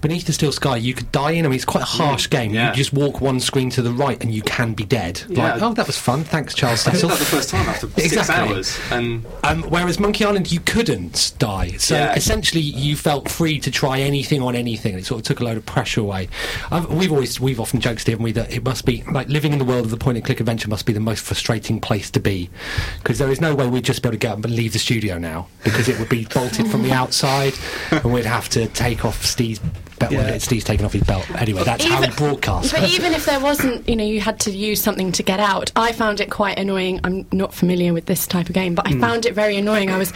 [0.00, 1.44] Beneath the Steel Sky, you could die in.
[1.44, 2.52] I mean, it's quite a harsh game.
[2.54, 2.70] yeah.
[2.70, 5.22] You just walk one screen to the right, and you can be dead.
[5.28, 5.54] Yeah.
[5.54, 6.24] Like, oh, that was fun.
[6.24, 8.54] Thanks, Charles I did that the first time after six Exactly.
[8.56, 11.72] hours, and Um, whereas Monkey Island, you couldn't die.
[11.78, 12.14] So Yeah.
[12.14, 14.98] essentially, you felt free to try anything on anything.
[14.98, 16.28] It sort of took a load of pressure away.
[16.70, 19.52] I've, we've always, we've often joked, Steve, haven't we, that it must be like living
[19.52, 22.50] in the world of the point-and-click adventure must be the most frustrating place to be
[22.98, 24.78] because there is no way we'd just be able to get up and leave the
[24.78, 27.52] studio now because it would be bolted from the outside,
[27.90, 29.60] and we'd have to take off Steve's.
[30.02, 30.12] Belt.
[30.12, 30.38] Yeah.
[30.38, 31.28] Steve's taken off his belt.
[31.40, 32.72] Anyway, that's how he broadcasts.
[32.72, 35.72] But even if there wasn't, you know, you had to use something to get out,
[35.76, 37.00] I found it quite annoying.
[37.04, 39.00] I'm not familiar with this type of game, but I hmm.
[39.00, 39.90] found it very annoying.
[39.90, 40.12] I was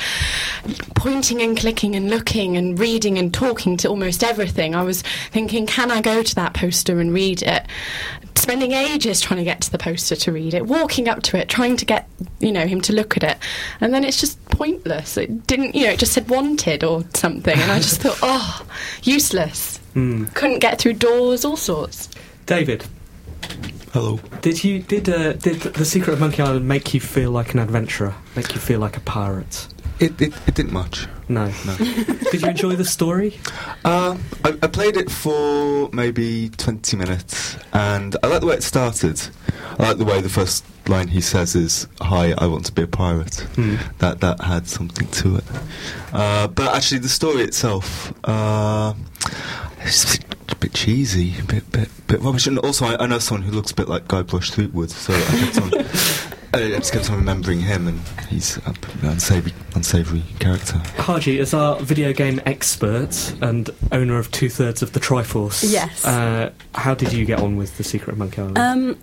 [0.95, 4.75] pointing and clicking and looking and reading and talking to almost everything.
[4.75, 7.67] I was thinking, can I go to that poster and read it?
[8.35, 11.49] Spending ages trying to get to the poster to read it, walking up to it,
[11.49, 13.39] trying to get, you know, him to look at it.
[13.81, 15.17] And then it's just pointless.
[15.17, 17.59] It didn't, you know, it just said wanted or something.
[17.59, 18.67] And I just thought, oh,
[19.03, 19.76] useless.
[19.97, 22.11] Couldn't get through doors, all sorts.
[22.45, 22.85] David,
[23.95, 24.21] Hello.
[24.43, 27.61] did you did uh, did the Secret of Monkey Island make you feel like an
[27.61, 28.15] adventurer?
[28.37, 29.69] Make you feel like a pirate?
[29.99, 31.07] It, it, it didn't much.
[31.31, 31.51] No.
[31.65, 31.77] No.
[32.31, 33.39] did you enjoy the story?
[33.87, 38.63] Uh, I, I played it for maybe 20 minutes, and I like the way it
[38.63, 39.19] started.
[39.79, 42.83] I like the way the first line he says is, Hi, I want to be
[42.83, 43.37] a pirate.
[43.55, 43.77] Hmm.
[43.99, 45.45] That, that had something to it.
[46.13, 48.13] Uh, but actually, the story itself.
[49.87, 50.19] It's
[50.49, 52.47] a bit cheesy, a bit, bit, bit rubbish.
[52.47, 55.21] And also, I, I know someone who looks a bit like Guybrush Threepwood, so I
[55.39, 55.73] kept on,
[56.55, 60.79] I just kept on remembering him, and he's an unsavory, unsavory character.
[60.99, 66.05] Haji, as our video game expert and owner of two thirds of the Triforce, Yes.
[66.05, 68.59] uh, how did you get on with the Secret of Monkey Island?
[68.59, 68.99] Um,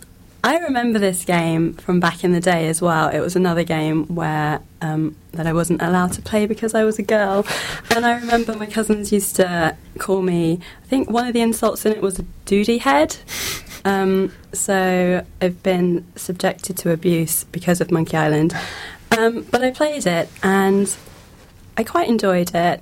[0.45, 3.07] I remember this game from back in the day as well.
[3.07, 6.99] It was another game where um, that I wasn't allowed to play because I was
[6.99, 7.45] a girl,
[7.95, 10.59] and I remember my cousins used to call me.
[10.83, 13.15] I think one of the insults in it was a doody head.
[13.85, 18.53] Um, so I've been subjected to abuse because of Monkey Island,
[19.17, 20.93] um, but I played it and
[21.77, 22.81] I quite enjoyed it.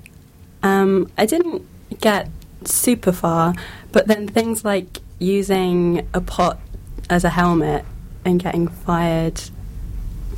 [0.64, 1.64] Um, I didn't
[2.00, 2.28] get
[2.64, 3.54] super far,
[3.92, 6.60] but then things like using a pot
[7.12, 7.86] as a helmet
[8.26, 9.40] and getting fired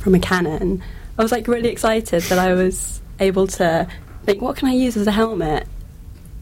[0.00, 0.82] from a cannon,
[1.16, 3.86] I was like really excited that I was able to
[4.24, 5.68] think, what can I use as a helmet?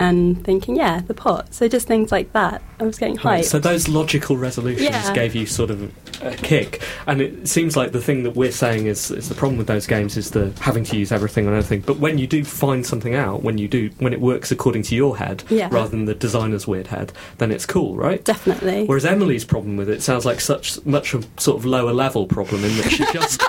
[0.02, 1.54] And thinking, yeah, the pot.
[1.54, 2.60] So just things like that.
[2.80, 3.48] I was getting Right, hyped.
[3.48, 5.14] so those logical resolutions Yeah.
[5.14, 8.86] gave you sort of a kick, and it seems like the thing that we're saying
[8.86, 11.84] is, is the problem with those games is the having to use everything and everything.
[11.86, 14.96] But when you do find something out, when you do when it works according to
[14.96, 15.68] your head Yeah.
[15.70, 18.24] rather than the designer's weird head, then it's cool, right?
[18.24, 18.86] Definitely.
[18.86, 22.64] Whereas Emily's problem with it sounds like such much a sort of lower level problem
[22.64, 23.40] in that she just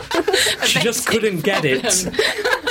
[0.67, 1.83] she just couldn't get it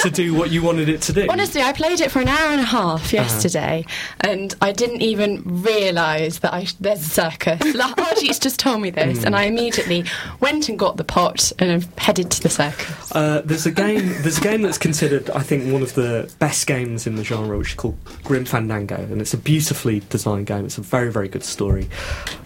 [0.03, 1.27] to do what you wanted it to do.
[1.29, 3.17] Honestly, I played it for an hour and a half uh-huh.
[3.23, 3.72] yesterday,
[4.21, 7.61] and I didn't even realise that I sh- there's a circus.
[7.83, 10.05] Like, Archie's just told me this, and I immediately
[10.41, 13.11] went and got the pot and have headed to the circus.
[13.13, 14.09] Uh, there's a game.
[14.23, 17.59] There's a game that's considered, I think, one of the best games in the genre,
[17.59, 20.65] which is called Grim Fandango, and it's a beautifully designed game.
[20.65, 21.89] It's a very, very good story.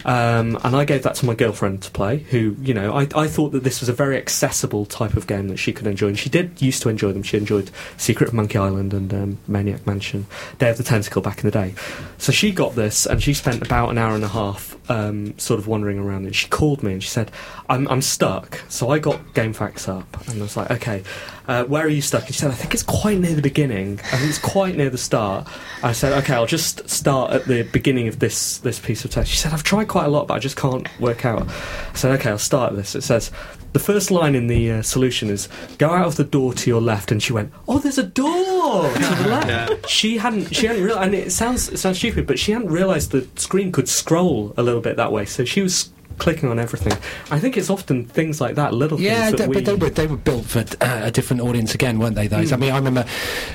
[0.05, 3.27] Um, and I gave that to my girlfriend to play, who, you know, I, I
[3.27, 6.17] thought that this was a very accessible type of game that she could enjoy, and
[6.17, 7.23] she did used to enjoy them.
[7.23, 10.25] She enjoyed Secret of Monkey Island and um, Maniac Mansion,
[10.59, 11.73] Day of the Tentacle back in the day.
[12.17, 15.59] So she got this, and she spent about an hour and a half um, sort
[15.59, 16.25] of wandering around.
[16.25, 17.31] And she called me and she said,
[17.69, 21.03] "I'm, I'm stuck." So I got GameFAQs up, and I was like, "Okay,
[21.47, 23.99] uh, where are you stuck?" And she said, "I think it's quite near the beginning.
[24.11, 25.47] I think it's quite near the start."
[25.83, 29.31] I said, "Okay, I'll just start at the beginning of this this piece of text."
[29.31, 32.19] She said, "I've tried quite a lot, but I just can't work out." I said,
[32.19, 33.31] "Okay, I'll start this." It says.
[33.73, 36.81] The first line in the uh, solution is "Go out of the door to your
[36.81, 40.83] left," and she went, "Oh, there's a door to the left." She hadn't, she hadn't
[40.83, 44.53] realized, and it sounds it sounds stupid, but she hadn't realised the screen could scroll
[44.57, 45.25] a little bit that way.
[45.25, 46.93] So she was clicking on everything.
[47.31, 49.53] I think it's often things like that, little Yeah, things that they, we.
[49.55, 52.27] but they were they were built for uh, a different audience again, weren't they?
[52.27, 52.51] Those.
[52.51, 53.05] I mean, I remember.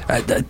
[0.08, 0.42] Uh,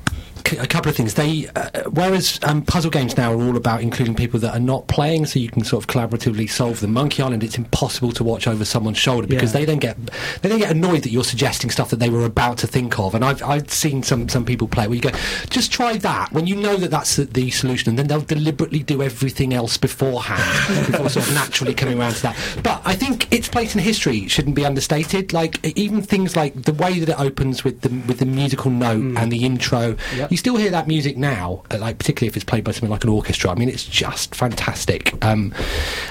[0.53, 1.15] a couple of things.
[1.15, 4.87] They, uh, whereas um, puzzle games now are all about including people that are not
[4.89, 6.93] playing, so you can sort of collaboratively solve them.
[6.93, 9.61] Monkey Island, it's impossible to watch over someone's shoulder because Yeah.
[9.61, 9.97] they then get
[10.43, 13.15] they then get annoyed that you're suggesting stuff that they were about to think of.
[13.15, 15.11] And I've I've seen some some people play where you go,
[15.51, 18.83] just try that when you know that that's the, the solution, and then they'll deliberately
[18.83, 22.37] do everything else beforehand before sort of naturally coming around to that.
[22.63, 25.33] But I think its place in history shouldn't be understated.
[25.33, 29.17] Like even things like the way that it opens with the with the musical note
[29.19, 30.32] and the intro, Yep.
[30.33, 31.63] You still hear that music now.
[31.71, 33.51] uh, Like particularly if it's played by something like an orchestra.
[33.51, 35.15] I mean, it's just fantastic.
[35.25, 35.55] Um,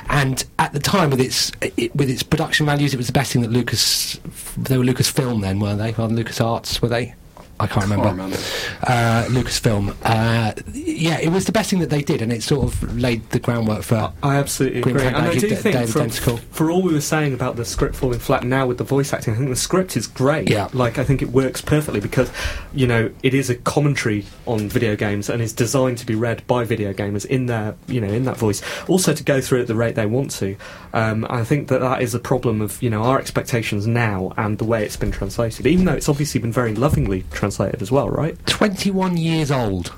[0.09, 3.33] and at the time, with its it, with its production values, it was the best
[3.33, 4.19] thing that Lucas.
[4.57, 5.91] They were Lucasfilm then, weren't they?
[5.93, 7.15] Rather Lucas Arts, were they?
[7.61, 8.09] I can't remember.
[8.09, 8.35] remember.
[8.83, 9.95] Uh, Lucasfilm.
[10.03, 13.29] Uh, yeah, it was the best thing that they did, and it sort of laid
[13.29, 14.11] the groundwork for.
[14.23, 16.11] I absolutely Grim agree, and I do Day- think
[16.51, 19.33] for all we were saying about the script falling flat now with the voice acting,
[19.33, 20.49] I think the script is great.
[20.49, 20.69] Yeah.
[20.73, 22.31] like I think it works perfectly because
[22.73, 26.45] you know it is a commentary on video games and is designed to be read
[26.47, 28.61] by video gamers in their you know in that voice.
[28.87, 30.55] Also to go through at the rate they want to.
[30.93, 34.57] Um, I think that that is a problem of you know our expectations now and
[34.57, 37.50] the way it's been translated, even though it's obviously been very lovingly translated
[37.81, 38.37] as well, right?
[38.45, 39.93] 21 years old.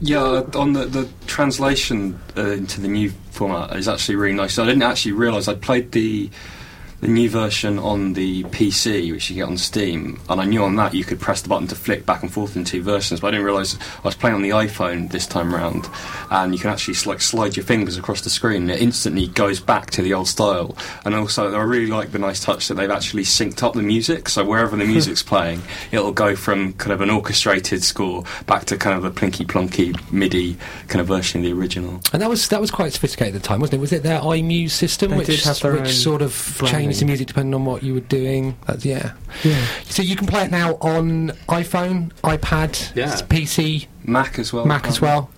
[0.00, 4.58] Yeah, uh, on the the translation uh, into the new format is actually really nice.
[4.58, 6.28] I didn't actually realise I played the
[7.00, 10.76] the new version on the PC, which you get on Steam, and I knew on
[10.76, 13.20] that you could press the button to flick back and forth in two versions.
[13.20, 15.88] But I didn't realise I was playing on the iPhone this time round,
[16.30, 19.60] and you can actually like slide your fingers across the screen, and it instantly goes
[19.60, 20.76] back to the old style.
[21.04, 24.28] And also, I really like the nice touch that they've actually synced up the music.
[24.28, 28.76] So wherever the music's playing, it'll go from kind of an orchestrated score back to
[28.76, 30.56] kind of a plinky plonky MIDI
[30.88, 32.00] kind of version of the original.
[32.12, 33.80] And that was that was quite sophisticated at the time, wasn't it?
[33.80, 36.85] Was it their iMuse system, They which did have which sort of branding.
[36.86, 38.56] Changed the music depending on what you were doing?
[38.66, 39.12] That's, yeah.
[39.84, 43.14] So you can play it now on iPhone, iPad, Yeah.
[43.28, 44.64] PC, Mac as well.
[44.66, 45.30] Mac as well.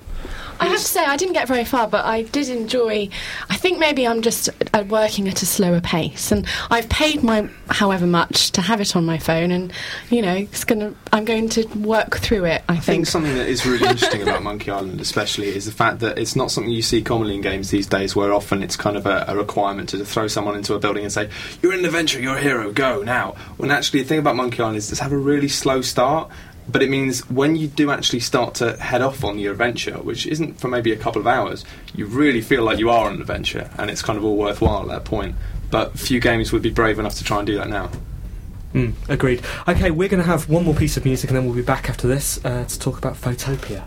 [0.60, 3.08] I have to say, I didn't get very far, but I did enjoy.
[3.48, 7.48] I think maybe I'm just uh, working at a slower pace, and I've paid my
[7.70, 9.72] however much to have it on my phone, and
[10.10, 10.94] you know, it's gonna.
[11.12, 12.62] I'm going to work through it.
[12.68, 13.06] I I think think.
[13.06, 16.50] something that is really interesting about Monkey Island, especially, is the fact that it's not
[16.50, 19.36] something you see commonly in games these days, where often it's kind of a, a
[19.36, 21.28] requirement to throw someone into a building and say,
[21.62, 24.76] "You're an adventure, you're a hero, go now." When actually, the thing about Monkey Island
[24.76, 26.30] is, it's have a really slow start.
[26.70, 30.26] But it means when you do actually start to head off on your adventure, which
[30.26, 31.64] isn't for maybe a couple of hours,
[31.94, 34.82] you really feel like you are on an adventure, and it's kind of all worthwhile
[34.82, 35.34] at that point.
[35.70, 37.90] But few games would be brave enough to try and do that now.
[38.74, 39.42] Mm, agreed.
[39.66, 41.88] Okay, we're going to have one more piece of music and then we'll be back
[41.88, 43.84] after this uh, to talk about Photopia.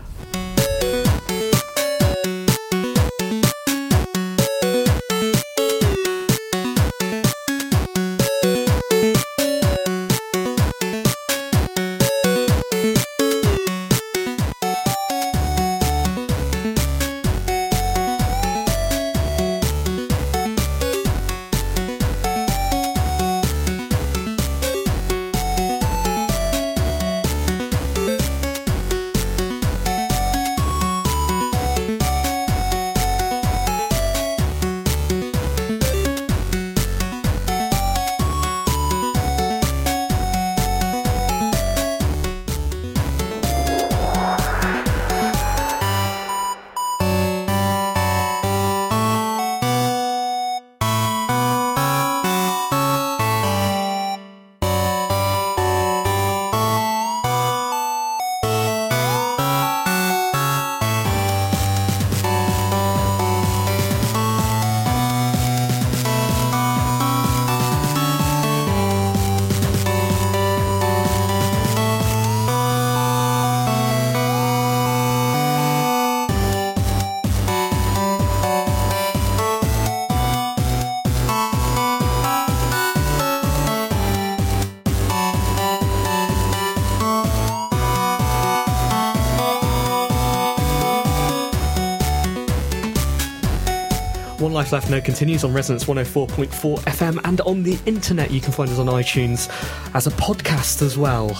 [94.62, 98.30] Life Left No continues on Resonance 104.4 FM and on the internet.
[98.30, 99.50] You can find us on iTunes
[99.92, 101.32] as a podcast as well.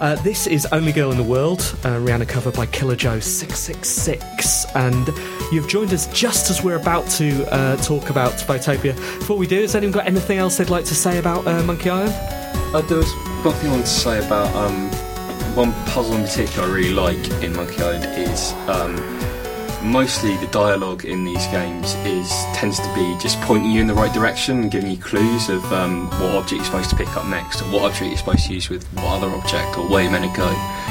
[0.00, 4.66] Uh, this is Only Girl in the World, uh, Rihanna cover by Killer Joe 666.
[4.76, 5.08] And
[5.50, 8.94] you've joined us just as we're about to uh, talk about Photopia.
[9.18, 11.90] Before we do, has anyone got anything else they'd like to say about uh, Monkey
[11.90, 12.14] Island?
[12.72, 13.12] Uh, there was
[13.44, 14.88] one thing I wanted to say about um,
[15.56, 18.94] one puzzle in particular I really like in Monkey Island is um,
[19.82, 23.94] mostly the dialogue in these games is tends to be just pointing you in the
[23.94, 27.26] right direction and giving you clues of um, what object you're supposed to pick up
[27.26, 30.12] next or what object you're supposed to use with what other object or where you're
[30.12, 30.48] meant to go.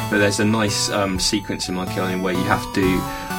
[0.10, 2.86] But there's a nice um, sequence in Monkey Island where you have to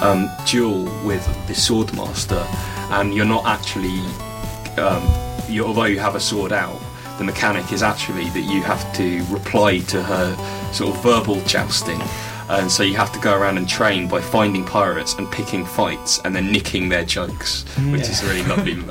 [0.02, 2.44] um, duel with the sword master
[2.90, 3.98] and you're not actually
[4.78, 5.02] um,
[5.48, 6.78] you, although you have a sword out,
[7.18, 12.00] the mechanic is actually that you have to reply to her sort of verbal jousting.
[12.50, 16.18] And so you have to go around and train by finding pirates and picking fights
[16.24, 18.74] and then nicking their jokes, which is a really lovely.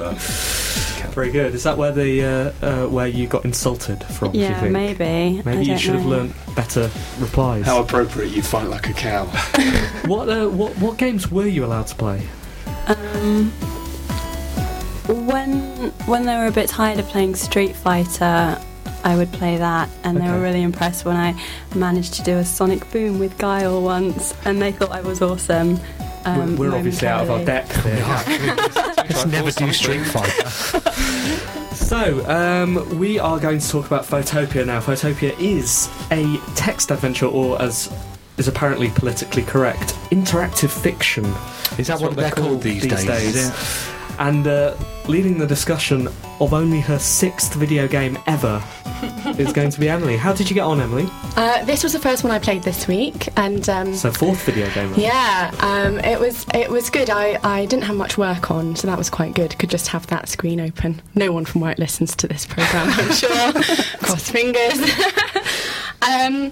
[1.18, 1.56] Very good.
[1.56, 2.24] Is that where the
[2.62, 4.34] uh, uh, where you got insulted from?
[4.34, 4.72] do you Yeah, think?
[4.72, 5.40] maybe.
[5.40, 7.66] I Maybe you don't should have learnt better replies.
[7.66, 9.26] How appropriate you fight like a cow.
[10.08, 12.22] What, uh, what what games were you allowed to play?
[12.88, 13.50] Um,
[15.08, 18.60] when when they were a bit tired of playing Street Fighter,
[19.08, 21.34] I would play that, and they were really impressed when I
[21.74, 25.80] managed to do a Sonic Boom with Guile once, and they thought I was awesome.
[26.26, 27.70] Um, we're we're obviously out of our momentarily.
[27.70, 28.96] depth here.
[28.98, 30.84] Let's never do Street Fighter.
[31.88, 34.82] So, um, we are going to talk about Photopia now.
[34.82, 37.90] Photopia is a text adventure, or as
[38.36, 41.24] is apparently politically correct, interactive fiction.
[41.24, 43.52] Is that That's what, they're called these, days?
[44.20, 44.76] And uh,
[45.08, 46.08] leading the discussion
[46.40, 48.64] of only her sixth video game ever
[49.38, 50.18] is going to be Emily.
[50.18, 51.08] How did you get on, Emily?
[51.36, 54.70] Uh, this was the first one I played this week, and um, So, fourth video
[54.72, 54.92] game.
[54.96, 57.10] yeah, um, it was it was good.
[57.12, 59.58] I, I didn't have much work on, so that was quite good.
[59.60, 61.00] Could just have that screen open.
[61.16, 63.54] No one from work listens to this program, I'm sure.
[64.02, 64.80] Cross fingers.
[66.02, 66.52] um,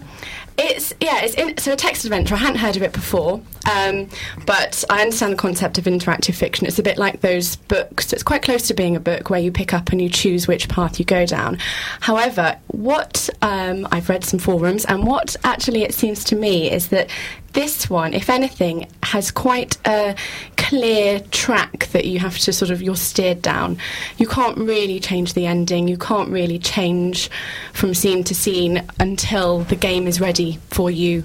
[0.58, 2.36] it's yeah, it's in, so a text adventure.
[2.36, 4.10] I hadn't heard of it before, um,
[4.46, 6.66] but I understand the concept of interactive fiction.
[6.66, 8.14] It's a bit like those books.
[8.14, 10.70] It's quite close to being a book where you pick up and you choose which
[10.70, 11.58] path you go down.
[12.00, 16.90] However, what um, I've read some forums, and what actually it seems to me is
[16.90, 17.10] that
[17.56, 20.16] this one, if anything, has quite a
[20.58, 23.78] clear track that you have to sort of you're steered down.
[24.18, 25.88] You can't really change the ending.
[25.88, 27.30] You can't really change
[27.74, 31.24] from scene to scene until the game is ready for you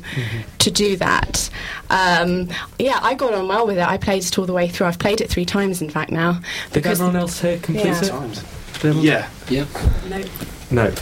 [0.58, 1.50] to do that.
[1.90, 3.86] Um, yeah, I got on well with it.
[3.86, 4.86] I played it all the way through.
[4.86, 6.40] I've played it three times, in fact, now.
[6.72, 8.00] Did everyone else here complete Yeah.
[8.04, 8.08] it?
[8.08, 8.44] Times.
[8.82, 9.28] Yeah.
[9.48, 9.66] Yeah.
[10.08, 10.22] No.
[10.70, 10.98] Nope.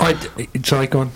[0.00, 1.10] I d- sorry, go on.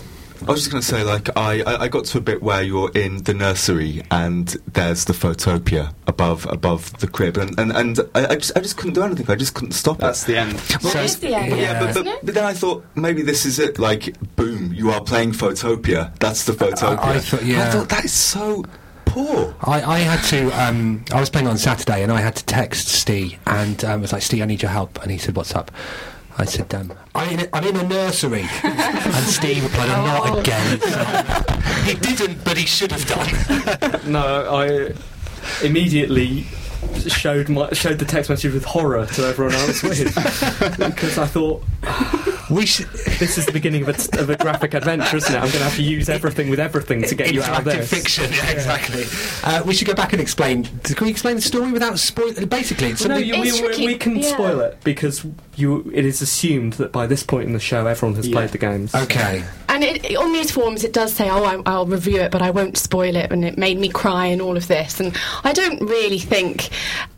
[0.47, 2.61] I was just going to say, like, I, I, I got to a bit where
[2.61, 7.99] you're in the nursery and there's the photopia above above the crib, and and, and
[8.15, 9.29] I, I just I just couldn't do anything.
[9.29, 10.27] I just couldn't stop That's it.
[10.33, 10.51] the end.
[10.53, 13.77] That is the end, Yeah, but, but, but then I thought maybe this is it.
[13.79, 16.11] Like, boom, you are playing Photopia.
[16.19, 16.99] That's the Photopia.
[16.99, 17.67] I thought- yeah.
[17.67, 18.63] I thought that is so
[19.05, 19.53] poor.
[19.61, 20.49] I, I had to.
[20.61, 24.11] Um, I was playing on Saturday, and I had to text Steve, and um, was
[24.13, 25.71] like, "Steve, I need your help." And he said, "What's up?"
[26.37, 30.39] I said, um, I'm, in a, "I'm in a nursery." and Steve replied, "I'm not
[30.39, 30.79] again."
[31.85, 34.01] he didn't, but he should have done.
[34.11, 34.21] No,
[34.51, 34.93] I
[35.65, 36.45] immediately
[37.07, 40.05] showed my showed the text message with horror to everyone I was with
[40.79, 41.63] because I thought
[42.49, 42.87] we should.
[43.19, 45.37] this is the beginning of a, of a graphic adventure, isn't it?
[45.37, 47.75] I'm going to have to use everything with everything to get you out of there.
[47.75, 47.89] Interactive this.
[47.89, 49.03] fiction, yeah, exactly.
[49.43, 50.63] Uh, we should go back and explain.
[50.83, 52.47] Can we explain the story without spoiling?
[52.47, 53.33] Basically, it's Well, no, something.
[53.35, 54.33] you, we, It's we- tricky, we can yeah.
[54.33, 55.25] spoil it because
[55.61, 55.89] you.
[55.93, 58.33] It is assumed that by this point in the show, everyone has Yeah.
[58.35, 58.93] played the games.
[58.93, 59.43] okay.
[59.69, 62.49] And it, on these forums, it does say, "Oh, I, I'll review it, but I
[62.51, 64.99] won't spoil it." And it made me cry and all of this.
[64.99, 66.69] And I don't really think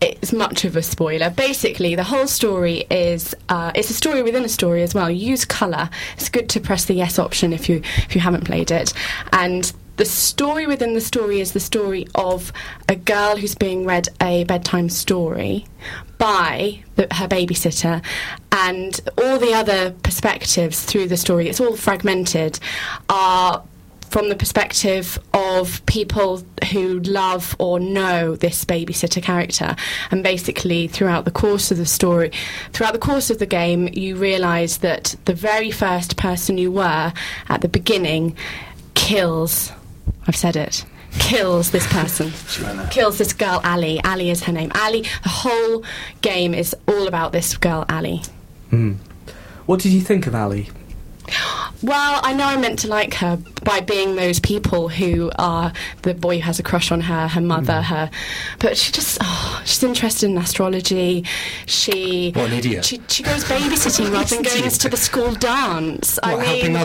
[0.01, 1.31] it's much of a spoiler.
[1.31, 5.09] Basically, the whole story is uh, it's a story within a story as well.
[5.09, 5.89] You use colour.
[6.17, 8.93] It's good to press the yes option if you if you haven't played it.
[9.31, 12.51] And the story within the story is the story of
[12.89, 15.65] a girl who's being read a bedtime story
[16.17, 18.03] by the, her babysitter
[18.51, 22.59] and all the other perspectives through the story it's all fragmented
[23.09, 23.63] are
[24.13, 29.75] from the perspective of people who love or know this babysitter character.
[30.11, 32.31] And basically throughout the course of the story
[32.73, 37.11] throughout the course of the game you realize that the very first person you were
[37.49, 38.37] at the beginning
[38.93, 39.71] kills
[40.27, 40.85] I've said it.
[41.19, 42.31] Kills this person.
[42.89, 44.01] Kills this girl, Ali.
[44.03, 44.71] Ali is her name.
[44.75, 45.83] Ali, the whole
[46.21, 48.21] game is all about this girl, Ali.
[49.65, 50.69] What did you think of Ali?
[51.81, 55.71] Well, I know I meant to like her by being those people who are
[56.01, 57.83] the boy who has a crush on her, her mother, Mm.
[57.83, 58.09] her.
[58.59, 61.25] But she just, oh, she's interested in astrology.
[61.65, 62.31] She.
[62.35, 62.85] What an idiot.
[62.85, 66.19] She, she goes babysitting rather than going to the school dance.
[66.23, 66.81] I What, helping mean,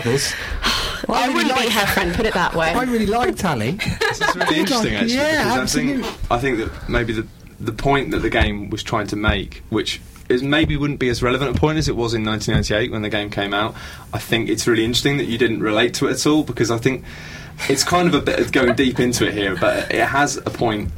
[1.06, 1.08] others?
[1.08, 2.68] I, really wouldn't be like- her friend, put it that way.
[2.72, 3.72] I really like Tally.
[3.72, 5.14] This is really interesting, actually.
[5.14, 7.26] Yeah, because I think I think that maybe the
[7.60, 11.22] the point that the game was trying to make, which is maybe wouldn't be as
[11.22, 13.74] relevant a point as it was in 1998 when the game came out.
[14.12, 16.78] I think it's really interesting that you didn't relate to it at all because I
[16.78, 17.04] think
[17.68, 20.50] it's kind of a bit of going deep into it here, but it has a
[20.50, 20.90] point.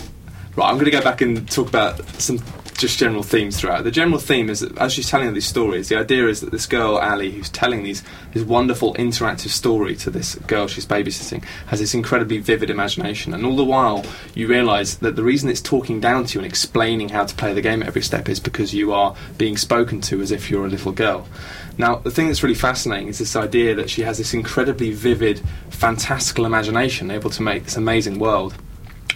[0.57, 2.39] Right, I'm going to go back and talk about some
[2.81, 3.85] just general themes throughout.
[3.85, 6.67] The general theme is that as she's telling these stories, the idea is that this
[6.67, 8.03] girl Ali, who's telling these
[8.33, 13.45] this wonderful interactive story to this girl she's babysitting, has this incredibly vivid imagination, and
[13.45, 14.05] all the while
[14.35, 17.53] you realise that the reason it's talking down to you and explaining how to play
[17.53, 20.67] the game at every step is because you are being spoken to as if you're
[20.67, 21.29] a little girl.
[21.77, 25.41] Now, the thing that's really fascinating is this idea that she has this incredibly vivid,
[25.71, 28.55] fantastical imagination, able to make this amazing world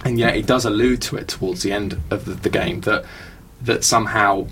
[0.04, 3.04] and yet it does allude to it towards the end of the, the game that
[3.64, 4.46] that somehow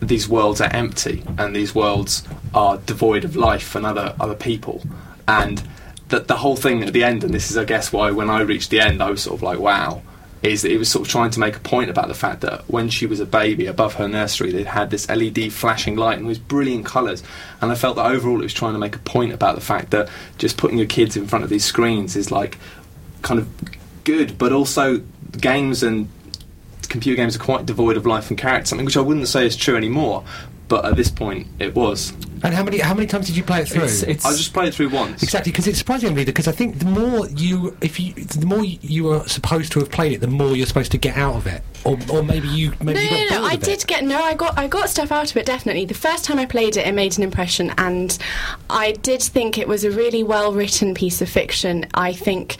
[0.00, 2.22] these worlds are empty and these worlds
[2.54, 4.82] are devoid of life and other other people.
[5.26, 5.62] And
[6.08, 8.40] that the whole thing at the end and this is I guess why when I
[8.42, 10.02] reached the end I was sort of like wow
[10.42, 12.68] is that it was sort of trying to make a point about the fact that
[12.70, 16.26] when she was a baby above her nursery they'd had this LED flashing light and
[16.26, 17.24] it was brilliant colours
[17.60, 19.90] and I felt that overall it was trying to make a point about the fact
[19.90, 22.58] that just putting your kids in front of these screens is like
[23.22, 23.48] kind of
[24.06, 25.02] good, but also
[25.38, 26.08] games and
[26.88, 28.66] computer games are quite devoid of life and character.
[28.66, 30.24] Something which I wouldn't say is true anymore,
[30.68, 32.12] but at this point it was.
[32.42, 33.84] And how many how many times did you play it through?
[33.84, 35.22] It's, it's I just played it through once.
[35.22, 38.62] Exactly, because it's surprising me because I think the more you, if you, the more
[38.62, 41.46] you are supposed to have played it, the more you're supposed to get out of
[41.46, 43.86] it, or, or maybe you, maybe no, you no, got no, bored I did it.
[43.86, 44.22] get no.
[44.22, 45.86] I got I got stuff out of it definitely.
[45.86, 48.16] The first time I played it, it made an impression, and
[48.68, 51.86] I did think it was a really well written piece of fiction.
[51.94, 52.56] I think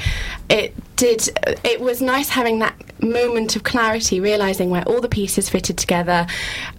[0.49, 1.28] it did.
[1.64, 6.26] It was nice having that moment of clarity, realizing where all the pieces fitted together,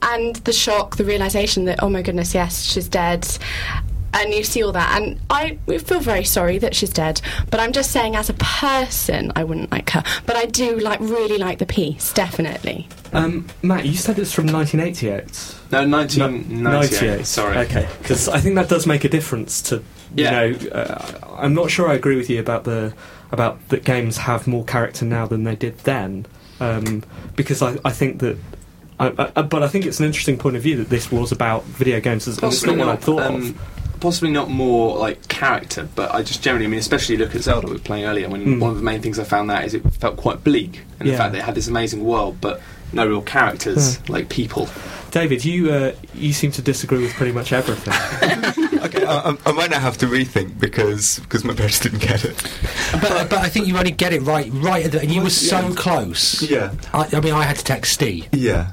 [0.02, 3.28] and the shock, the realization that oh my goodness, yes, she's dead.
[4.14, 7.22] And you see all that, and I feel very sorry that she's dead.
[7.52, 10.02] But I'm just saying, as a person, I wouldn't like her.
[10.26, 12.88] But I do like, really like the piece, definitely.
[13.14, 13.86] um, Matt.
[13.86, 15.56] You said it's from 1988.
[15.72, 17.26] No, No, 1998.
[17.28, 17.58] Sorry.
[17.58, 19.84] Okay, because I think that does make a difference to
[20.16, 20.44] Yeah.
[20.46, 20.70] you know.
[20.70, 22.94] Uh, I'm not sure I agree with you about the
[23.32, 26.26] about that games have more character now than they did then,
[26.60, 27.04] um,
[27.36, 28.38] because I, I think that.
[29.00, 31.64] I, I, but I think it's an interesting point of view that this was about
[31.66, 32.28] video games.
[32.28, 33.62] As, it's not what I thought um, of.
[34.00, 37.68] Possibly not more like character, but I just generally, I mean, especially look at Zelda
[37.68, 38.28] we were playing earlier.
[38.30, 38.60] When Mm.
[38.60, 41.14] one of the main things I found that is it felt quite bleak, and Yeah.
[41.14, 42.60] the fact that it had this amazing world, but
[42.94, 44.70] no real characters like people.
[45.12, 47.94] David, you uh, you seem to disagree with pretty much everything.
[48.84, 52.26] okay, I, I- I might now have to rethink because because my parents didn't get
[52.26, 52.36] it.
[53.02, 55.30] But, but I think you only get it right, right, at the, and you were
[55.30, 56.42] so close.
[56.42, 56.74] Yeah.
[56.94, 58.28] I, I mean, I had to text Steve.
[58.34, 58.72] Yeah.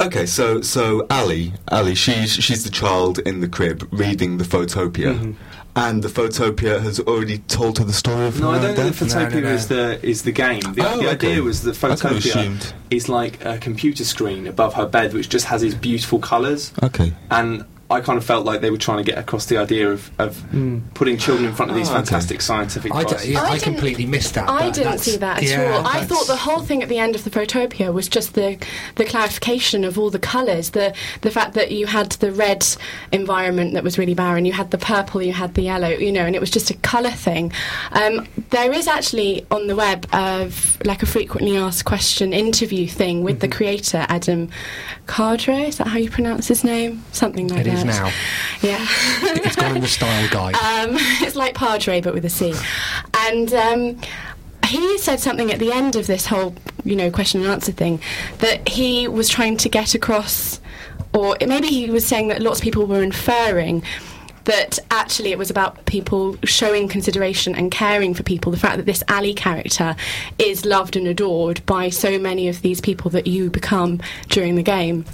[0.00, 5.14] Okay, so so Ali, Ali, she's she's the child in the crib reading the Photopia,
[5.14, 5.32] Mm-hmm.
[5.76, 8.96] And the Photopia has already told her the story of No, her I don't think
[8.96, 9.54] the Photopia No, no, no.
[9.54, 10.60] is the is the game.
[10.60, 11.28] The, Oh, the okay.
[11.30, 15.62] idea was the Photopia is like a computer screen above her bed, which just has
[15.62, 16.72] these beautiful colours.
[16.82, 17.12] Okay.
[17.30, 17.64] And
[17.94, 20.42] I kind of felt like they were trying to get across the idea of, of
[20.94, 21.98] putting children in front of these Oh, okay.
[22.04, 24.48] fantastic scientific I, d- yeah, I I, completely missed that.
[24.48, 25.86] I but didn't see that at yeah, all.
[25.86, 28.58] I thought the whole thing at the end of the Photopia was just the
[28.96, 32.64] the clarification of all the colours, the the fact that you had the red
[33.12, 36.24] environment that was really barren, you had the purple, you had the yellow, you know,
[36.26, 37.52] and it was just a colour thing.
[37.92, 43.22] Um, there is actually on the web of like a frequently asked question interview thing
[43.22, 43.40] with Mm-hmm.
[43.50, 44.48] the creator Adam
[45.06, 45.64] Cadre.
[45.68, 47.02] Is that how you pronounce his name?
[47.12, 47.70] Something like It that.
[47.84, 48.10] Now.
[48.62, 48.84] Yeah.
[49.22, 50.54] It's gone in the style guide.
[50.54, 52.54] Um, it's like Padre, but with a C.
[53.14, 54.00] And um,
[54.66, 56.54] he said something at the end of this whole,
[56.84, 58.00] you know, question and answer thing
[58.38, 60.60] that he was trying to get across,
[61.12, 63.82] or maybe he was saying that lots of people were inferring.
[64.44, 68.52] That actually it was about people showing consideration and caring for people.
[68.52, 69.96] The fact that this Ali character
[70.38, 74.62] is loved and adored by so many of these people that you become during the
[74.62, 75.06] game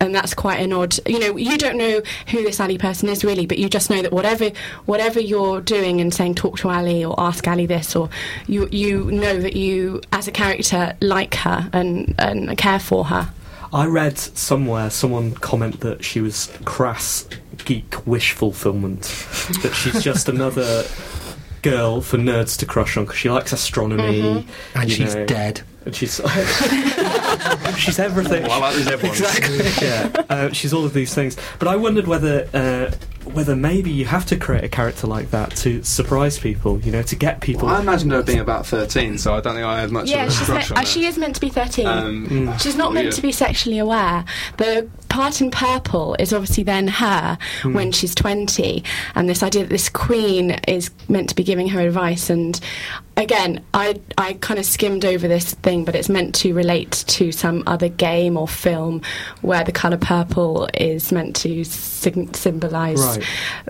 [0.00, 3.24] and that's quite an odd you know you don't know who this ali person is
[3.24, 4.50] really but you just know that whatever
[4.84, 8.08] whatever you're doing and saying talk to ali or ask ali this or
[8.46, 13.30] you you know that you as a character like her and and care for her
[13.72, 17.28] I read somewhere someone comment that she was crass
[17.64, 19.02] geek wish fulfillment.
[19.62, 20.84] that she's just another
[21.62, 24.78] girl for nerds to crush on because she likes astronomy mm-hmm.
[24.78, 25.62] and she's know, dead.
[25.86, 26.16] And she's
[27.78, 28.42] she's everything.
[28.42, 29.16] Well, that is everyone.
[29.16, 29.86] Exactly.
[29.86, 31.36] yeah, uh, she's all of these things.
[31.58, 32.90] But I wondered whether uh,
[33.32, 37.02] whether maybe you have to create a character like that to surprise people, you know,
[37.02, 37.68] to get people.
[37.68, 40.28] I imagine her being about 13, so I don't think I had much yeah, of
[40.28, 41.86] a she's crush meant, on uh, she is meant to be 13.
[41.86, 42.60] Um, Mm.
[42.60, 43.12] She's not meant yeah.
[43.12, 44.24] to be sexually aware.
[44.58, 47.74] The part in purple is obviously then her Hmm.
[47.74, 48.82] when she's 20,
[49.14, 52.30] and this idea that this queen is meant to be giving her advice.
[52.30, 52.58] And
[53.16, 57.32] again, I, I kind of skimmed over this thing, but it's meant to relate to
[57.32, 59.02] some other game or film
[59.42, 63.24] where the colour purple is meant to sig- symbolise Right.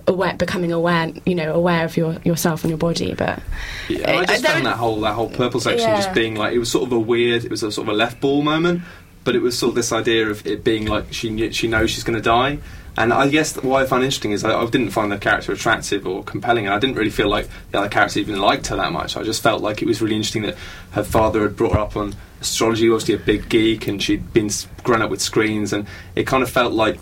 [0.09, 3.15] aware, becoming aware, you know, aware of your, yourself and your body.
[3.15, 3.41] But
[3.89, 5.97] Yeah, I Uh, just there found that whole that whole purple section Yeah.
[5.97, 7.45] just being like it was sort of a weird.
[7.45, 8.83] It was a sort of a left ball moment,
[9.25, 11.91] but it was sort of this idea of it being like she knew, she knows
[11.91, 12.59] she's going to die.
[12.99, 16.07] And I guess what I found interesting is I, I didn't find the character attractive
[16.07, 18.93] or compelling, and I didn't really feel like the other characters even liked her that
[18.93, 19.17] much.
[19.17, 20.57] I just felt like it was really interesting that
[20.93, 24.51] her father had brought her up on astrology, obviously a big geek, and she'd been
[24.83, 26.99] grown up with screens, and it kind of felt like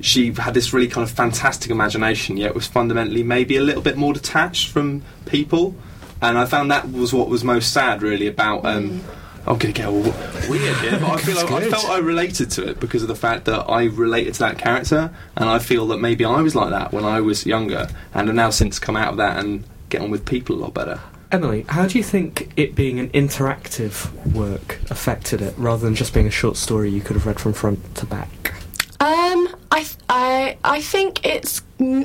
[0.00, 3.96] she had this really kind of fantastic imagination, yet was fundamentally maybe a little bit
[3.96, 5.74] more detached from people.
[6.20, 8.64] And I found that was what was most sad, really, about.
[8.64, 9.02] Um,
[9.46, 10.02] I'm going to get all
[10.48, 13.16] weird here, but I feel like I felt I related to it because of the
[13.16, 16.70] fact that I related to that character, and I feel that maybe I was like
[16.70, 20.00] that when I was younger, and have now since come out of that and get
[20.00, 21.00] on with people a lot better.
[21.32, 26.14] Emily, how do you think it being an interactive work affected it, rather than just
[26.14, 28.54] being a short story you could have read from front to back?
[29.00, 31.62] Um, I, th- I, I think it's,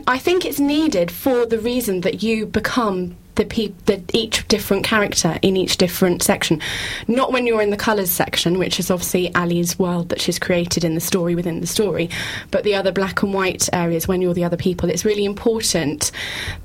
[0.08, 4.84] I think it's needed for the reason that you become the peop- the each different
[4.84, 6.62] character in each different section.
[7.08, 10.84] Not when you're in the colours section, which is obviously Ali's world that she's created
[10.84, 12.10] in the story within the story,
[12.52, 14.90] but the other black and white areas when you're the other people.
[14.90, 16.12] It's really important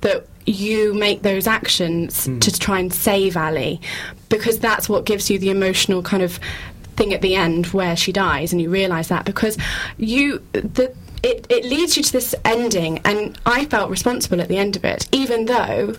[0.01, 2.41] that you make those actions hmm.
[2.41, 3.81] to try and save Ali,
[4.29, 6.41] because that's what gives you the emotional kind of
[6.97, 9.57] thing at the end where she dies and you realise that because
[9.97, 14.59] you the it, it leads you to this ending and I felt responsible at the
[14.59, 15.95] end of it even though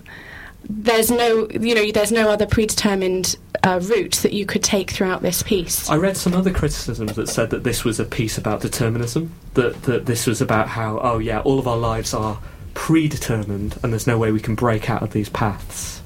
[0.70, 5.22] there's no you know there's no other predetermined uh, route that you could take throughout
[5.22, 8.62] this piece I read some other criticisms that said that this was a piece about
[8.62, 12.40] determinism, that, that this was about how, oh yeah, all of our lives are
[12.74, 16.02] predetermined and there's no way we can break out of these paths.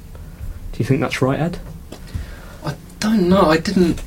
[0.74, 1.60] Do you think that's right, Ed?
[2.66, 3.44] I don't know.
[3.44, 4.02] I didn't.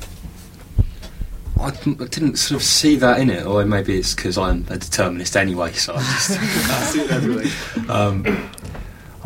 [1.59, 4.65] I didn't, I didn't sort of see that in it, or maybe it's because I'm
[4.69, 5.71] a determinist anyway.
[5.73, 7.89] So I just I see it everything.
[7.89, 8.60] Um, I think that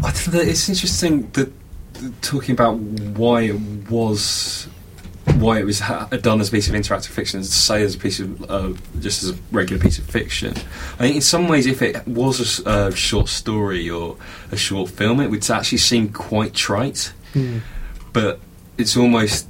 [0.07, 1.51] it's interesting that
[2.21, 4.67] talking about why it was
[5.35, 7.95] why it was ha- done as a piece of interactive fiction, as to say as
[7.95, 10.51] a piece of uh, just as a regular piece of fiction.
[10.51, 14.17] I think in some ways, if it was a a, short story or
[14.51, 17.13] a short film, it would actually seem quite trite.
[18.13, 18.39] But
[18.77, 19.47] it's almost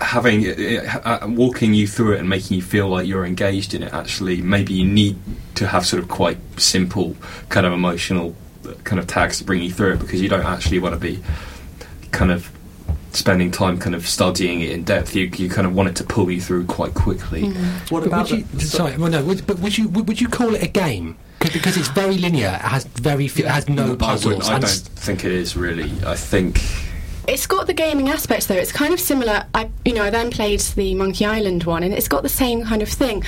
[0.00, 3.74] having it, it, uh, walking you through it and making you feel like you're engaged
[3.74, 3.92] in it.
[3.92, 5.18] Actually, maybe you need
[5.54, 7.16] to have sort of quite simple
[7.48, 8.45] kind of emotional uh,
[8.84, 11.22] kind of tags to bring you through it because you don't actually want to be
[12.12, 12.50] kind of
[13.12, 15.14] spending time kind of studying it in depth.
[15.16, 17.42] You you kind of want it to pull you through quite quickly.
[17.44, 17.94] Mm-hmm.
[17.94, 20.20] What But about would you, the- sorry, well, no, would, but would you would, would
[20.20, 21.16] you call it a game?
[21.38, 24.48] 'Cause- Because it's very linear, it has very few, it has no I puzzles.
[24.48, 25.92] I and don't s- think it is really.
[26.06, 26.60] I think
[27.28, 28.54] It's got the gaming aspects though.
[28.54, 29.44] It's kind of similar.
[29.54, 32.64] I, you know, I then played the Monkey Island one, and it's got the same
[32.64, 33.24] kind of thing.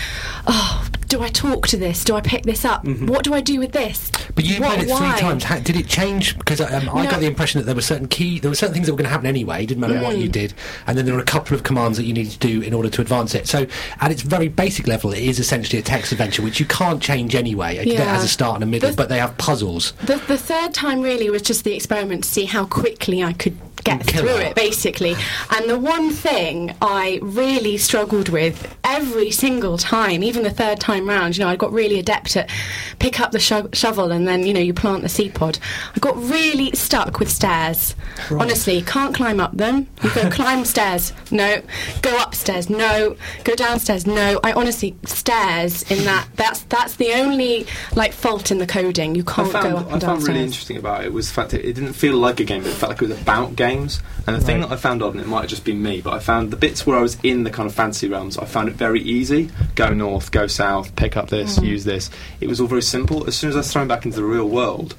[0.46, 2.05] Oh, do I talk to this?
[2.05, 2.84] Do I pick this up?
[2.86, 4.11] What do I do with this?
[4.34, 5.12] But you What- played it why?
[5.12, 5.44] three times.
[5.44, 6.38] How, did it change?
[6.38, 7.11] Because um, I No.
[7.11, 9.07] got the impression that there were certain key, there were certain things that were going
[9.07, 9.66] to happen anyway.
[9.66, 10.22] Didn't matter what Mm.
[10.22, 10.55] you did,
[10.86, 12.88] and then there were a couple of commands that you needed to do in order
[12.90, 13.49] to advance it.
[13.49, 13.66] So,
[14.01, 17.34] at its very basic level, it is essentially a text adventure, which you can't change
[17.34, 17.78] anyway.
[17.78, 18.05] It Yeah.
[18.05, 19.94] has a start and a middle, The- but they have puzzles.
[20.05, 23.57] The, the third time really was just the experiment to see how quickly I could
[23.89, 25.14] get Kill through it, basically.
[25.51, 31.09] And the one thing I really struggled with every single time, even the third time
[31.09, 32.51] round, you know, I got really adept at
[32.99, 35.59] pick up the sho- shovel and then, you know, you plant the seed pod.
[35.95, 37.95] I got really stuck with stairs.
[38.30, 39.86] Honestly, can't climb up them.
[40.03, 41.62] You go climb stairs, no.
[42.03, 43.16] Go upstairs, no.
[43.45, 44.41] Go downstairs, no.
[44.43, 49.14] I honestly stairs in that that's that's the only like fault in the coding.
[49.14, 51.66] You can't found, go up I found really interesting about it was the fact that
[51.66, 54.00] it didn't feel like a game, but it felt like it was about games.
[54.26, 56.12] And the thing that I found odd, and it might have just been me, but
[56.12, 58.68] I found the bits where I was in the kind of fantasy realms, I found
[58.68, 59.50] it very easy.
[59.74, 61.66] Go north, go south, pick up this, Mm.
[61.66, 62.10] use this.
[62.40, 63.26] It was all very simple.
[63.26, 64.94] As soon as I was thrown back into the real world,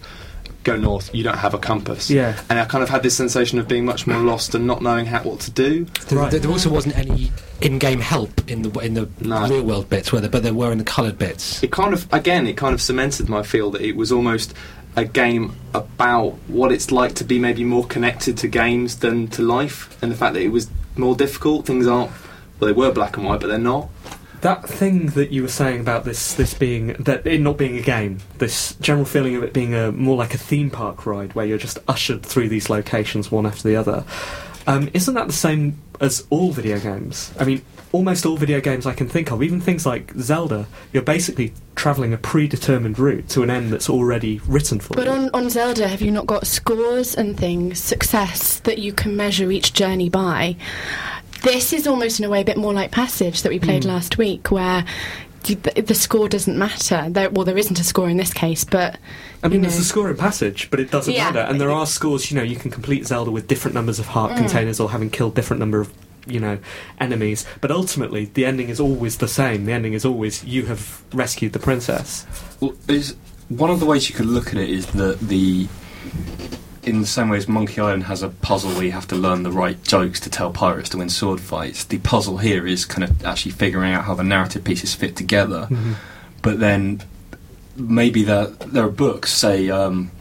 [0.63, 2.09] go north, you don't have a compass.
[2.09, 2.37] Yeah.
[2.49, 5.05] And I kind of had this sensation of being much more lost and not knowing
[5.05, 5.85] how, what to do.
[6.07, 6.31] There, Right.
[6.31, 9.47] there, there also wasn't any in-game help in the in the No.
[9.47, 11.61] real world bits, where there, but there were in the coloured bits.
[11.63, 14.53] it kind of again it kind of cemented my feel that it was almost
[14.95, 19.41] a game about what it's like to be maybe more connected to games than to
[19.41, 22.11] life and the fact that it was more difficult things aren't
[22.59, 23.89] well they were black and white but they're not
[24.41, 27.81] That thing that you were saying about this, this being that it not being a
[27.81, 31.45] game, this general feeling of it being a more like a theme park ride where
[31.45, 34.05] you're just ushered through these locations one after the other.
[34.69, 37.33] Um, isn't that the same as all video games?
[37.39, 41.01] I mean, almost all video games I can think of, even things like Zelda, you're
[41.01, 45.11] basically travelling a predetermined route to an end that's already written for But you.
[45.11, 49.17] But on, on Zelda, have you not got scores and things, success that you can
[49.17, 50.55] measure each journey by?
[51.41, 53.89] This is almost in a way a bit more like Passage that we played Hmm.
[53.89, 54.85] last week, where
[55.43, 57.07] the, the score doesn't matter.
[57.09, 58.97] There, well, there isn't a score in this case, but
[59.43, 61.25] I mean, you there's a score in Passage, but it doesn't Yeah.
[61.31, 61.39] matter.
[61.39, 64.31] And there are scores, you know, you can complete Zelda with different numbers of heart
[64.33, 64.37] Mm.
[64.37, 65.91] containers or having killed different number of,
[66.27, 66.57] you know,
[66.99, 67.45] enemies.
[67.61, 69.65] But ultimately, the ending is always the same.
[69.65, 72.25] The ending is always you have rescued the princess.
[72.59, 73.15] Well, is
[73.47, 75.67] one of the ways you could look at it is that the
[76.83, 79.43] in the same way as Monkey Island has a puzzle where you have to learn
[79.43, 81.83] the right jokes to tell pirates to win sword fights.
[81.83, 85.67] The puzzle here is kind of actually figuring out how the narrative pieces fit together.
[86.41, 87.01] But then
[87.75, 89.69] maybe there there are books, say.
[89.69, 90.11] Um,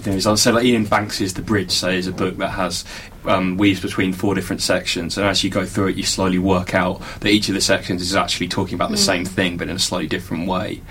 [0.00, 0.26] Things.
[0.26, 2.84] I'll say like Iain Banks's The Bridge, say, is a book that has
[3.24, 6.74] um, weaves between four different sections, and as you go through it, you slowly work
[6.74, 9.06] out that each of the sections is actually talking about the Mm.
[9.06, 10.82] same thing, but in a slightly different way.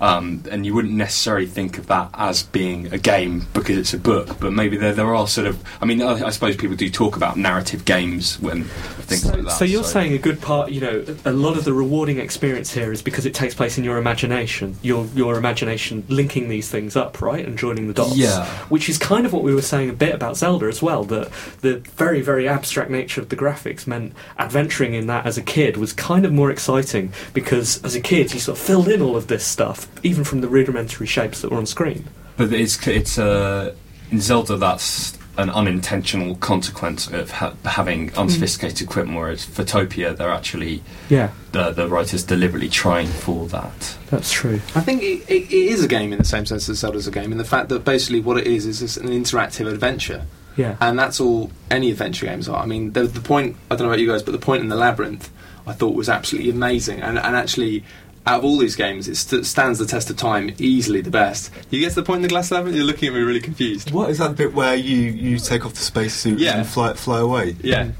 [0.00, 3.98] Um, and you wouldn't necessarily think of that as being a game because it's a
[3.98, 5.62] book, but maybe there there are sort of.
[5.80, 9.44] I mean, I, I suppose people do talk about narrative games when things so, like
[9.44, 9.50] that.
[9.50, 12.92] so you're saying a good part, you know, a lot of the rewarding experience here
[12.92, 14.76] is because it takes place in your imagination.
[14.82, 18.16] Your your imagination linking these things up, right, and joining the dots.
[18.16, 18.46] Yeah.
[18.68, 21.04] Which is kind of what we were saying a bit about Zelda as well.
[21.04, 21.30] That
[21.60, 25.76] the very very abstract nature of the graphics meant adventuring in that as a kid
[25.76, 29.16] was kind of more exciting because as a kid you sort of filled in all
[29.16, 32.08] of this stuff, even from the rudimentary shapes that were on screen.
[32.36, 33.74] But it's it's uh,
[34.10, 39.18] in Zelda that's an unintentional consequence of ha- having unsophisticated equipment.
[39.18, 43.96] Whereas Photopia, they're actually Yeah, the the writers deliberately trying for that.
[44.10, 44.60] that's true.
[44.74, 47.10] I think it, it, it is a game in the same sense as Zelda's a
[47.10, 50.26] game, in the fact that basically what it is is just an interactive adventure.
[50.56, 50.76] Yeah.
[50.80, 52.62] And that's all any adventure games are.
[52.62, 54.70] I mean, the, the point, I don't know about you guys, but the point in
[54.70, 55.30] the labyrinth
[55.66, 57.02] I thought was absolutely amazing.
[57.02, 57.84] And, and actually,
[58.26, 61.50] out of all these games, it st- stands the test of time easily the best.
[61.70, 63.92] You get to the point in the glass labyrinth, you're looking at me really confused.
[63.92, 66.58] What is that bit where you, you take off the spacesuit Yeah.
[66.58, 67.56] and fly fly away?
[67.62, 67.90] Yeah.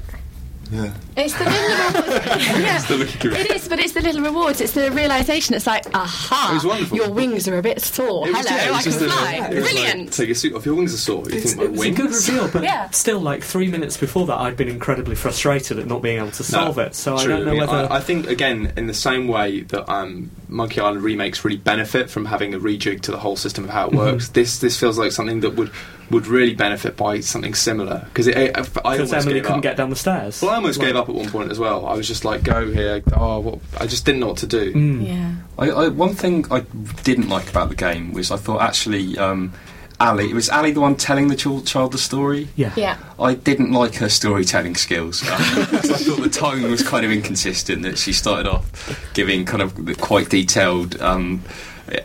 [0.71, 0.93] Yeah.
[1.15, 2.47] It's the little rewards.
[2.59, 2.77] yeah.
[2.79, 3.49] Still looking confused.
[3.49, 4.61] It is, but it's the little rewards.
[4.61, 5.55] It's the realization.
[5.55, 6.97] It's like, aha, It was wonderful.
[6.97, 8.27] your wings are a bit sore.
[8.27, 9.33] It was- Hello, yeah, it was I can just a- fly.
[9.33, 10.13] it was like, Brilliant.
[10.13, 11.23] take your suit off, your wings are sore.
[11.29, 11.99] You It's, think, my it was wings?
[11.99, 12.89] a good reveal, but Yeah.
[12.89, 16.43] still, like three minutes before that, I'd been incredibly frustrated at not being able to
[16.43, 16.95] solve it.
[16.95, 17.33] So true.
[17.33, 17.91] I don't know mean, whether.
[17.91, 22.09] I, I think again, in the same way that um, Monkey Island remakes really benefit
[22.09, 23.97] from having a rejig to the whole system of how it Mhm.
[23.97, 25.71] works, this this feels like something that would
[26.09, 28.51] would really benefit by something similar because I,
[28.85, 29.61] I almost Emily gave couldn't up.
[29.63, 30.41] get down the stairs.
[30.41, 31.85] Well, I almost Like- gave up at one point as well.
[31.85, 33.03] I was just like, go here.
[33.13, 33.59] Oh, what?
[33.79, 34.73] I just didn't know what to do.
[34.73, 35.07] Mm.
[35.07, 35.31] Yeah.
[35.59, 36.61] I, I, one thing I
[37.03, 39.51] didn't like about the game was I thought actually um,
[39.99, 42.47] Ali was Ali the one telling the chil- child the story.
[42.55, 42.71] Yeah.
[42.75, 42.97] Yeah.
[43.19, 45.23] I didn't like her storytelling skills.
[45.27, 47.81] Um, 'cause I thought the tone was kind of inconsistent.
[47.81, 51.43] That she started off giving kind of quite detailed um,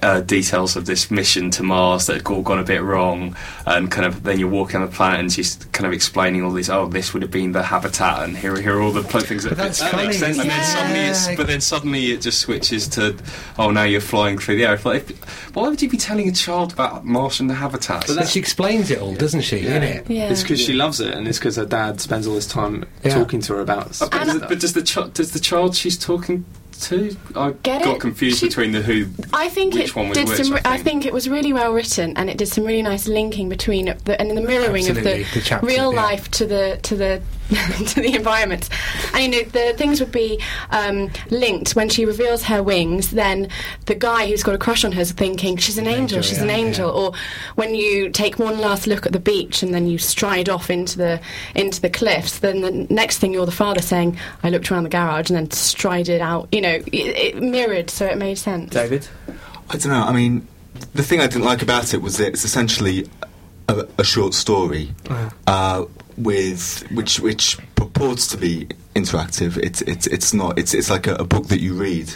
[0.03, 3.91] uh, details of this mission to Mars that had all gone a bit wrong, and
[3.91, 6.71] kind of then you're walking on the planet and she's kind of explaining all these.
[6.71, 9.43] Oh, this would have been the habitat, and here, here are all the pl- things
[9.45, 9.51] that.
[9.51, 10.39] But that's that makes funny, sense.
[10.39, 13.17] And then suddenly, it's, but then suddenly it just switches to,
[13.59, 14.75] oh, now you're flying through the air.
[14.75, 18.07] It's Like, if- why would you be telling a child about Martian habitats?
[18.07, 19.59] But then she explains it all, doesn't she?
[19.59, 19.79] Yeah.
[19.81, 20.09] Innit?
[20.09, 20.31] Yeah.
[20.31, 23.15] It's because she loves it, and it's because her dad spends all this time Yeah.
[23.15, 24.01] talking to her about.
[24.01, 26.45] Uh, but, And does, but does the chi- does the child she's talking
[26.83, 27.17] to?
[27.35, 28.01] I Get got it?
[28.01, 29.07] confused She- between the who.
[29.33, 30.55] I think Which it one was did which, some.
[30.55, 30.85] I I think?
[30.85, 34.21] think it was really well written, and it did some really nice linking between the
[34.21, 36.01] and the mirroring Absolutely, of the the, chapter, real yeah.
[36.03, 37.23] life to the to the
[37.87, 38.69] to the environment.
[39.15, 40.41] And you know, the things would be
[40.71, 43.11] um, linked when she reveals her wings.
[43.11, 43.49] Then
[43.87, 46.39] the guy who's got a crush on her is thinking she's an angel, angel, she's
[46.39, 46.89] yeah, an angel.
[46.89, 46.95] yeah.
[46.95, 47.13] Or
[47.55, 50.99] when you take one last look at the beach and then you stride off into
[50.99, 51.21] the
[51.55, 54.91] into the cliffs, then the next thing you're the father saying, "I looked around the
[54.91, 58.71] garage and then strided out." You know, it, it mirrored, so it made sense.
[58.71, 59.09] David.
[59.71, 60.03] I don't know.
[60.03, 60.47] I mean,
[60.95, 63.09] the thing I didn't like about it was that it's essentially
[63.69, 65.85] a, a short story Uh, uh,
[66.23, 69.57] with which which purports to be interactive.
[69.57, 70.59] It's it's it's not.
[70.59, 72.13] It's it's like a, a book that you read.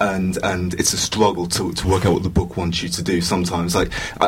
[0.00, 3.02] And and it's a struggle to to work out what the book wants you to
[3.04, 3.20] do.
[3.20, 4.26] Sometimes, like I,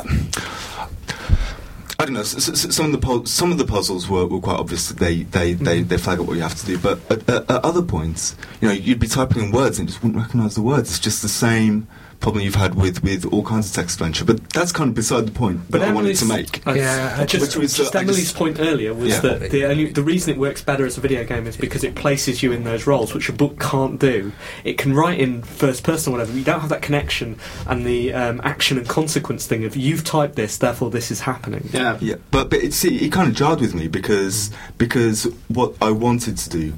[1.99, 2.21] I don't know.
[2.21, 4.89] S- s- some of the pu- some of the puzzles were, were quite obvious.
[4.89, 5.89] That they they, they mm-hmm.
[5.89, 6.79] they flag up what you have to do.
[6.79, 10.01] But at, at, at other points, you know, you'd be typing in words and just
[10.01, 10.91] wouldn't recognise the words.
[10.91, 11.89] It's just the same
[12.25, 14.25] problem you've had with, with all kinds of text adventure.
[14.25, 16.67] But that's kind of beside the point But that I wanted Emily's, to make.
[16.67, 19.21] uh, Yeah, I just, which was, just uh, Emily's just- point earlier was Yeah.
[19.21, 21.95] that the only the reason it works better as a video game is because it
[21.95, 24.33] places you in those roles, which a book can't do.
[24.65, 26.33] It can write in first person or whatever.
[26.33, 30.03] but You don't have that connection and the um, action and consequence thing of you've
[30.03, 31.69] typed this, therefore this is happening.
[31.75, 31.99] Yeah.
[32.01, 35.91] Yeah, but but it, see, it kind of jarred with me because because what I
[35.91, 36.73] wanted to do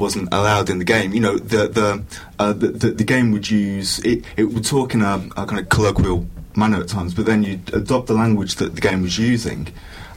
[0.00, 1.12] wasn't allowed in the game.
[1.12, 2.02] You know, the the
[2.38, 4.24] uh, the, the, the game would use it.
[4.36, 6.26] It would talk in a, a kind of colloquial
[6.56, 9.68] manner at times, but then you'd adopt the language that the game was using.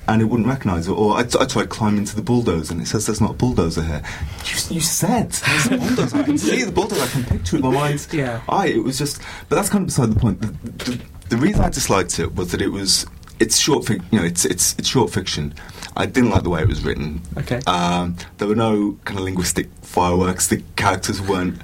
[0.06, 0.92] And it wouldn't recognise it.
[0.92, 3.34] Or I, t- I tried climbing into the bulldozer, and it says there's not a
[3.36, 4.04] bulldozer here.
[4.44, 6.18] You, you said there's a bulldozer.
[6.18, 7.04] I can see the bulldozer.
[7.04, 8.06] I can picture it in my mind.
[8.12, 8.42] Yeah.
[8.50, 8.68] I.
[8.68, 10.42] It was just, but that's kind of beside the point.
[10.42, 10.48] The,
[10.84, 13.06] the, the reason I disliked it was that it was
[13.40, 13.86] it's short.
[13.86, 15.54] Fic- you know, it's it's it's short fiction.
[15.96, 17.22] I didn't like the way it was written.
[17.38, 17.60] Okay.
[17.68, 20.48] Um, there were no kind of linguistic fireworks.
[20.48, 21.62] The characters weren't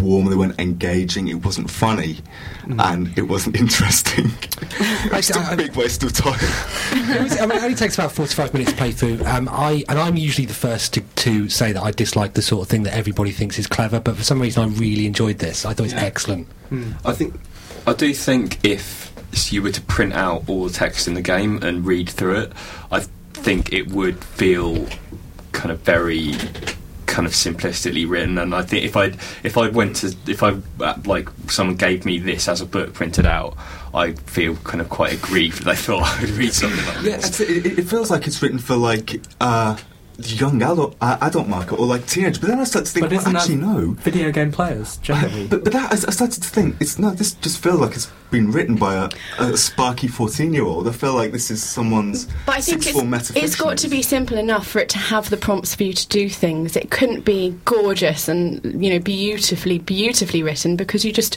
[0.00, 0.26] warm.
[0.26, 1.26] They weren't engaging.
[1.26, 2.18] It wasn't funny,
[2.78, 4.26] and it wasn't interesting.
[4.60, 6.38] it was still I- a big waste of time.
[6.92, 9.24] it, was, I mean, it only takes about 45 minutes to play through.
[9.24, 12.62] Um, I and I'm usually the first to, to say that I dislike the sort
[12.62, 15.64] of thing that everybody thinks is clever, but for some reason I really enjoyed this.
[15.66, 16.46] I thought it's excellent.
[17.04, 17.34] I think
[17.86, 19.11] I do think if
[19.52, 22.52] you were to print out all the text in the game and read through it,
[22.90, 23.00] I
[23.32, 24.86] think it would feel
[25.52, 26.32] kind of very
[27.06, 28.38] kind of simplistically written.
[28.38, 29.12] And I think if I
[29.42, 30.56] if I went to if I
[31.04, 33.56] like someone gave me this as a book printed out
[33.94, 37.16] I feel kind of quite aggrieved that they thought I would read something like Yeah,
[37.18, 37.40] this.
[37.40, 39.76] it, it feels like it's written for like uh,
[40.18, 42.40] young adult uh, adult market or like teenage.
[42.40, 43.90] But then I start to think, But well, isn't actually, that no.
[43.92, 45.46] video game players generally?
[45.52, 47.10] But, but that, I, I started to think it's no.
[47.10, 50.88] This just feels like it's been written by a, a sparky fourteen-year-old.
[50.88, 53.88] I feel like this is someone's But I think sixth form it's, it's got to
[53.88, 56.76] be simple enough for it to have the prompts for you to do things.
[56.76, 61.36] It couldn't be gorgeous and you know beautifully, beautifully written because you just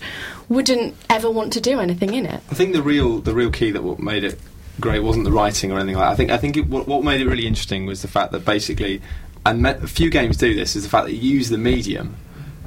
[0.50, 2.42] wouldn't ever want to do anything in it.
[2.50, 4.40] I think the real the real key that what made it
[4.80, 6.12] great wasn't the writing or anything like that.
[6.12, 8.46] I think I think it, what, what made it really interesting was the fact that
[8.46, 9.02] basically,
[9.46, 12.16] and a few games do this, is the fact that you use the medium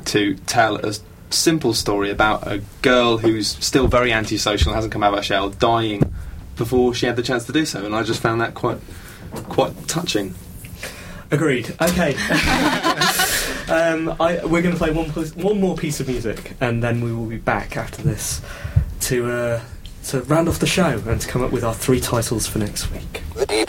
[0.07, 0.95] to tell a
[1.31, 5.23] simple story about a girl who's still very antisocial and hasn't come out of her
[5.23, 6.13] shell, dying
[6.57, 8.79] before she had the chance to do so, and I just found that quite
[9.49, 10.35] quite touching.
[11.31, 11.71] Agreed.
[11.81, 12.15] Okay.
[13.69, 17.13] um, I, we're going to play one, one more piece of music, and then we
[17.13, 18.41] will be back after this
[19.01, 19.61] to uh,
[20.09, 22.91] to round off the show and to come up with our three titles for next
[22.91, 23.68] week.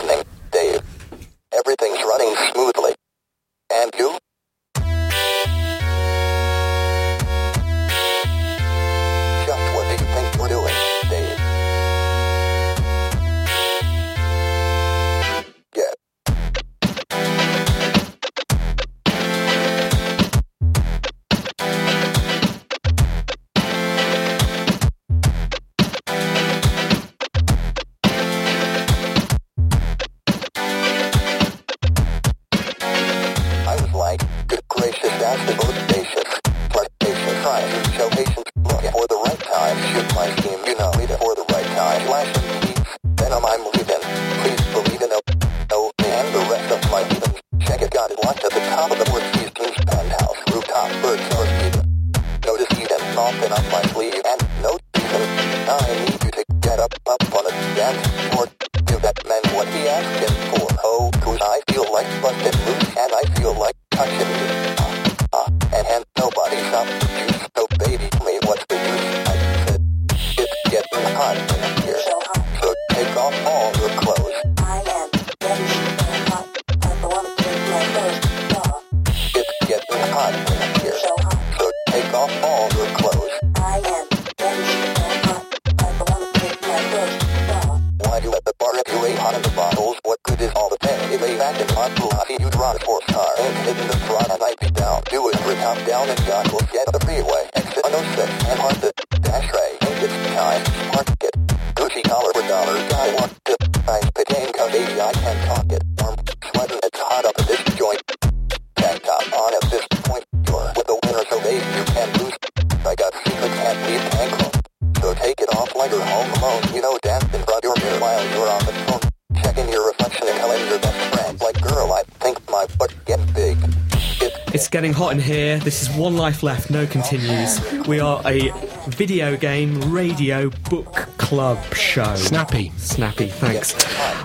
[125.20, 125.58] Here.
[125.58, 127.60] This is One Life Left, no continues.
[127.86, 128.50] We are a
[128.88, 132.14] video game radio book club show.
[132.16, 132.72] Snappy.
[132.76, 133.74] Snappy, thanks.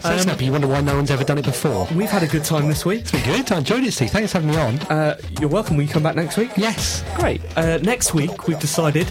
[0.01, 1.87] So Um, snappy, you wonder why no one's ever done it before.
[1.93, 3.01] We've had a good time this week.
[3.01, 3.51] It's been good.
[3.51, 4.09] I enjoyed it, Steve.
[4.11, 4.79] Thanks for having me on.
[4.89, 5.77] Uh, you're welcome.
[5.77, 6.51] Will you come back next week?
[6.57, 7.03] Yes.
[7.15, 7.41] Great.
[7.57, 9.07] Uh, next week, we've decided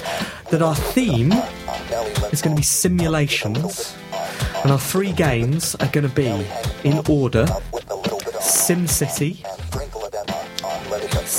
[0.51, 1.32] that our theme
[2.32, 3.95] is going to be simulations,
[4.62, 6.26] and our three games are going to be
[6.85, 7.47] in order
[8.45, 9.43] SimCity,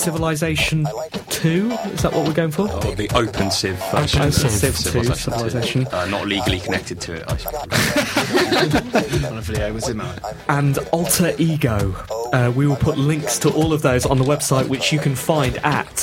[0.06, 0.88] Civilization
[1.30, 1.72] 2.
[1.72, 2.72] Is that what we're going for?
[2.72, 4.22] Or the Open Civ version.
[4.22, 5.32] Open of Civ 2, Civilization.
[5.34, 5.88] Civilization.
[5.88, 9.26] Uh, not legally connected to it, I suppose.
[9.26, 10.16] on a video with Zimmer.
[10.48, 11.96] and Alter Ego.
[12.32, 15.16] Uh, we will put links to all of those on the website, which you can
[15.16, 15.96] find at.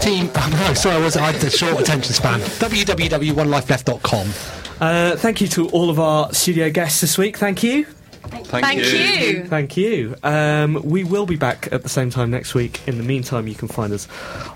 [0.00, 0.30] Team.
[0.32, 2.38] Oh, no, sorry, I, was, I had the short attention span.
[2.38, 4.28] www.onelifeleft.com.
[4.80, 7.38] Uh, thank you to all of our studio guests this week.
[7.38, 7.86] Thank you.
[8.22, 9.44] Thank, Thank you.
[9.46, 10.16] Thank you.
[10.22, 12.86] Um, we will be back at the same time next week.
[12.86, 14.08] In the meantime, you can find us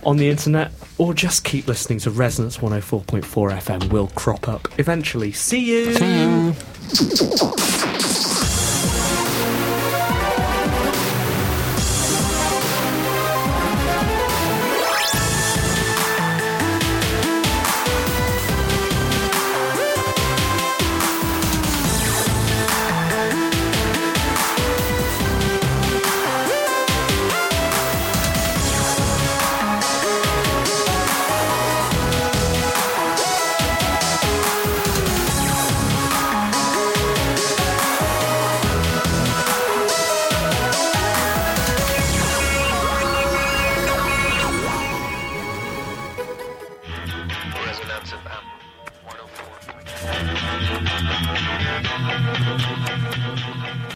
[0.05, 3.93] on the internet or just keep listening to Resonance 104.4 FM.
[3.93, 5.33] We'll crop up eventually.
[5.33, 5.95] See you.
[5.95, 6.55] See you.